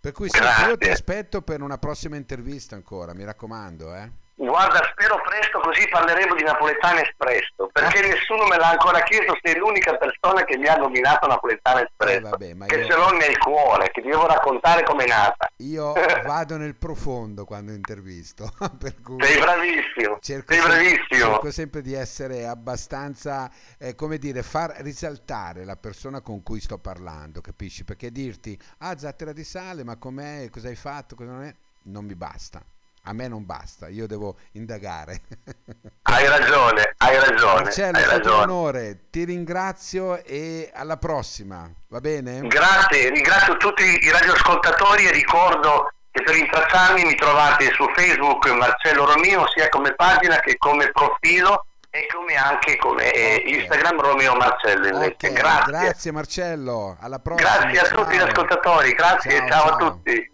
Per 0.00 0.12
cui 0.12 0.30
senti, 0.30 0.68
io 0.68 0.78
ti 0.78 0.88
aspetto 0.88 1.42
per 1.42 1.60
una 1.60 1.76
prossima 1.76 2.16
intervista 2.16 2.74
ancora, 2.74 3.12
mi 3.12 3.22
raccomando. 3.22 3.94
Eh. 3.94 4.10
Guarda, 4.46 4.80
spero 4.92 5.20
presto 5.20 5.60
così 5.60 5.86
parleremo 5.86 6.34
di 6.34 6.42
Napoletana 6.42 7.02
Espresso, 7.02 7.68
perché 7.70 7.98
ah. 7.98 8.06
nessuno 8.06 8.46
me 8.46 8.56
l'ha 8.56 8.70
ancora 8.70 9.02
chiesto, 9.02 9.36
sei 9.42 9.56
l'unica 9.56 9.98
persona 9.98 10.44
che 10.44 10.56
mi 10.56 10.66
ha 10.66 10.76
nominato 10.76 11.26
Napoletana 11.26 11.82
Espresso, 11.82 12.16
eh, 12.16 12.54
vabbè, 12.54 12.66
che 12.66 12.76
io... 12.76 12.86
ce 12.86 12.96
l'ho 12.96 13.10
nel 13.10 13.36
cuore, 13.36 13.90
che 13.90 14.00
ti 14.00 14.08
devo 14.08 14.26
raccontare 14.26 14.82
com'è 14.82 15.06
nata. 15.06 15.50
Io 15.56 15.92
vado 16.24 16.56
nel 16.56 16.74
profondo 16.74 17.44
quando 17.44 17.72
intervisto, 17.72 18.50
per 18.80 19.02
cui 19.02 19.22
sei 19.22 19.38
bravissimo, 19.38 20.18
cerco 20.22 20.54
sei 20.54 20.62
sempre, 20.62 20.78
bravissimo. 20.78 21.30
Cerco 21.32 21.50
sempre 21.50 21.82
di 21.82 21.92
essere 21.92 22.46
abbastanza, 22.46 23.50
eh, 23.78 23.94
come 23.94 24.16
dire, 24.16 24.42
far 24.42 24.74
risaltare 24.78 25.66
la 25.66 25.76
persona 25.76 26.22
con 26.22 26.42
cui 26.42 26.60
sto 26.60 26.78
parlando, 26.78 27.42
capisci? 27.42 27.84
Perché 27.84 28.10
dirti, 28.10 28.58
ah, 28.78 28.96
zattera 28.96 29.34
di 29.34 29.44
sale, 29.44 29.84
ma 29.84 29.96
com'è, 29.96 30.48
cosa 30.48 30.68
hai 30.68 30.76
fatto, 30.76 31.14
cosa 31.14 31.30
non 31.30 31.42
è, 31.42 31.54
non 31.82 32.06
mi 32.06 32.14
basta 32.14 32.64
a 33.10 33.12
me 33.12 33.26
non 33.26 33.44
basta, 33.44 33.88
io 33.88 34.06
devo 34.06 34.36
indagare. 34.52 35.22
Hai 36.02 36.26
ragione, 36.26 36.94
hai 36.98 37.18
ragione. 37.18 37.62
Marcello, 37.62 37.96
hai 37.96 38.02
è 38.02 38.06
stato 38.06 38.34
un 38.34 38.40
onore, 38.40 39.06
ti 39.10 39.24
ringrazio 39.24 40.24
e 40.24 40.70
alla 40.74 40.96
prossima, 40.96 41.70
va 41.88 42.00
bene? 42.00 42.40
Grazie, 42.48 43.10
ringrazio 43.10 43.56
tutti 43.58 43.84
i 43.84 44.10
radioascoltatori 44.10 45.06
e 45.06 45.12
ricordo 45.12 45.92
che 46.10 46.22
per 46.22 46.34
intracciarmi 46.34 47.04
mi 47.04 47.14
trovate 47.14 47.70
su 47.72 47.84
Facebook 47.94 48.48
Marcello 48.50 49.04
Romeo 49.04 49.46
sia 49.54 49.68
come 49.68 49.94
pagina 49.94 50.40
che 50.40 50.56
come 50.56 50.90
profilo 50.90 51.66
e 51.90 52.06
come 52.12 52.34
anche 52.34 52.76
come 52.76 53.08
okay. 53.08 53.60
Instagram 53.60 54.00
Romeo 54.00 54.34
Marcello 54.34 54.88
invece. 54.88 55.28
Okay, 55.28 55.32
grazie. 55.32 55.72
grazie 55.72 56.12
Marcello, 56.12 56.96
alla 57.00 57.20
prossima. 57.20 57.50
Grazie 57.50 57.80
a 57.80 57.84
ciao. 57.84 58.02
tutti 58.02 58.16
gli 58.16 58.20
ascoltatori, 58.20 58.92
grazie, 58.94 59.38
ciao, 59.38 59.48
ciao, 59.48 59.66
ciao. 59.66 59.74
a 59.74 59.76
tutti. 59.76 60.29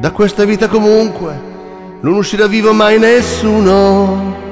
Da 0.00 0.12
questa 0.12 0.46
vita 0.46 0.66
comunque 0.66 1.38
non 2.00 2.14
uscirà 2.14 2.46
vivo 2.46 2.72
mai 2.72 2.98
nessuno. 2.98 4.48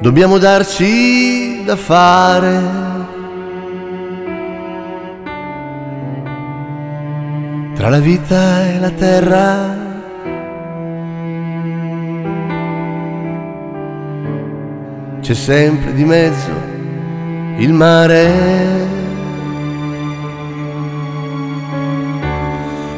Dobbiamo 0.00 0.38
darci 0.38 1.64
da 1.64 1.74
fare. 1.74 2.60
Tra 7.74 7.88
la 7.88 7.98
vita 7.98 8.66
e 8.66 8.78
la 8.78 8.90
terra. 8.90 9.78
C'è 15.20 15.34
sempre 15.34 15.92
di 15.92 16.04
mezzo 16.04 16.50
il 17.58 17.72
mare. 17.72 18.99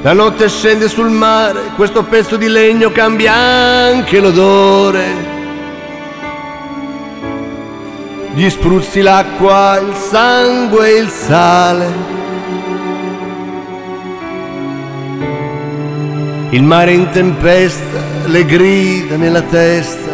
La 0.02 0.14
notte 0.14 0.48
scende 0.48 0.88
sul 0.88 1.10
mare, 1.10 1.70
questo 1.76 2.02
pezzo 2.02 2.36
di 2.36 2.48
legno 2.48 2.90
cambia 2.90 3.34
anche 3.34 4.18
l'odore. 4.18 5.04
Gli 8.34 8.50
spruzzi 8.50 9.00
l'acqua, 9.00 9.78
il 9.78 9.94
sangue 9.94 10.88
e 10.88 10.98
il 10.98 11.08
sale. 11.08 11.86
Il 16.50 16.64
mare 16.64 16.92
in 16.94 17.08
tempesta, 17.10 18.00
le 18.26 18.44
grida 18.44 19.14
nella 19.14 19.42
testa. 19.42 20.10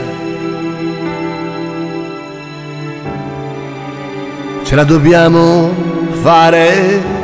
Ce 4.64 4.74
la 4.74 4.85
dobbiamo 4.85 5.72
fare 6.20 7.17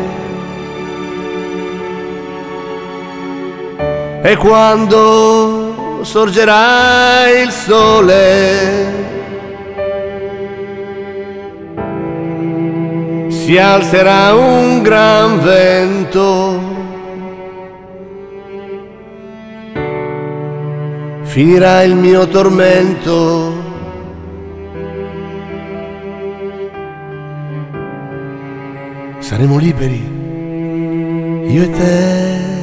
e 4.26 4.36
quando 4.36 6.00
sorgerà 6.02 7.28
il 7.28 7.50
sole 7.50 9.02
si 13.28 13.58
alzerà 13.58 14.32
un 14.32 14.80
gran 14.80 15.42
vento. 15.42 16.72
Finirà 21.24 21.82
il 21.82 21.94
mio 21.94 22.26
tormento. 22.26 23.52
Saremo 29.18 29.58
liberi 29.58 30.12
io 31.46 31.62
e 31.62 31.70
te 31.70 32.53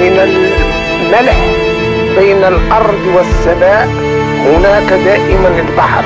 من 0.00 0.14
الملح 0.26 1.38
بين 2.18 2.44
الأرض 2.44 3.06
والسماء 3.16 3.88
هناك 4.46 4.92
دائما 4.92 5.48
البحر. 5.68 6.04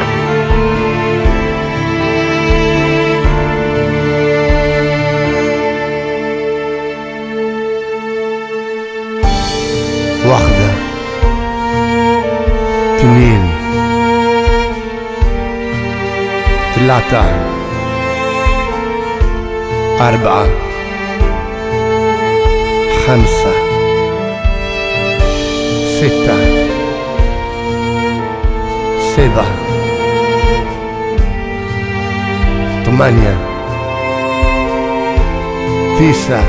واحدة 10.27 10.71
اثنين 12.97 13.51
ثلاثة 16.77 17.25
أربعة 20.01 20.47
خمسة. 23.07 23.60
Seta. 26.01 26.35
Seda. 29.13 29.45
Tomania. 32.85 33.35
Tisa. 35.99 36.41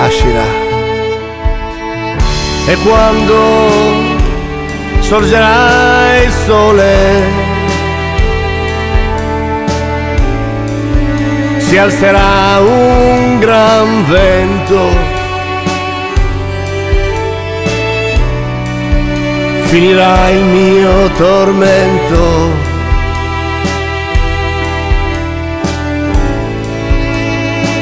Ashira. 0.00 0.46
E 2.68 2.74
quando 2.86 3.36
sorgerà 5.00 6.22
il 6.24 6.32
sole, 6.46 6.96
si 11.58 11.76
alzerà 11.76 12.60
un 12.60 13.38
gran 13.40 14.06
vento 14.08 15.13
finirà 19.74 20.28
il 20.28 20.44
mio 20.44 21.10
tormento. 21.16 22.22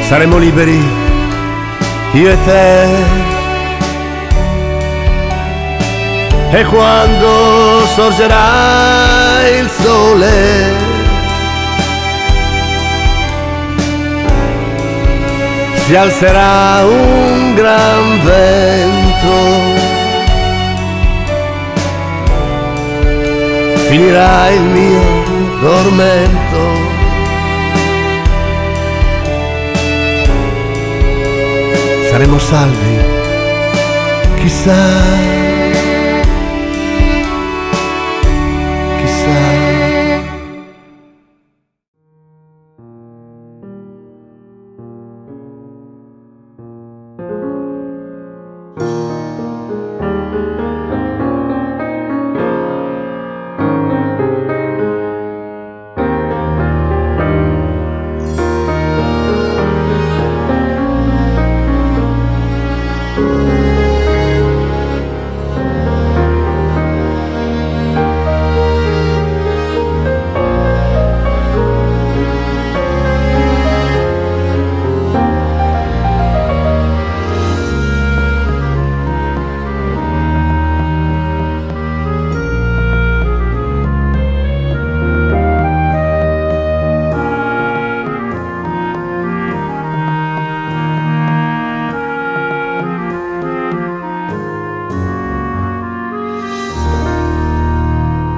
Saremo 0.09 0.39
liberi, 0.39 0.83
io 2.13 2.31
e 2.31 2.39
te. 2.47 2.87
E 6.57 6.65
quando 6.65 7.87
sorgerà 7.95 9.47
il 9.59 9.69
sole, 9.69 10.75
si 15.85 15.95
alzerà 15.95 16.87
un 16.87 17.55
gran 17.55 18.25
vento. 18.25 19.62
Finirà 23.93 24.49
il 24.49 24.63
mio 24.63 25.03
tormento. 25.61 26.61
Saremo 32.09 32.39
salvi, 32.39 32.97
chissà. 34.37 35.52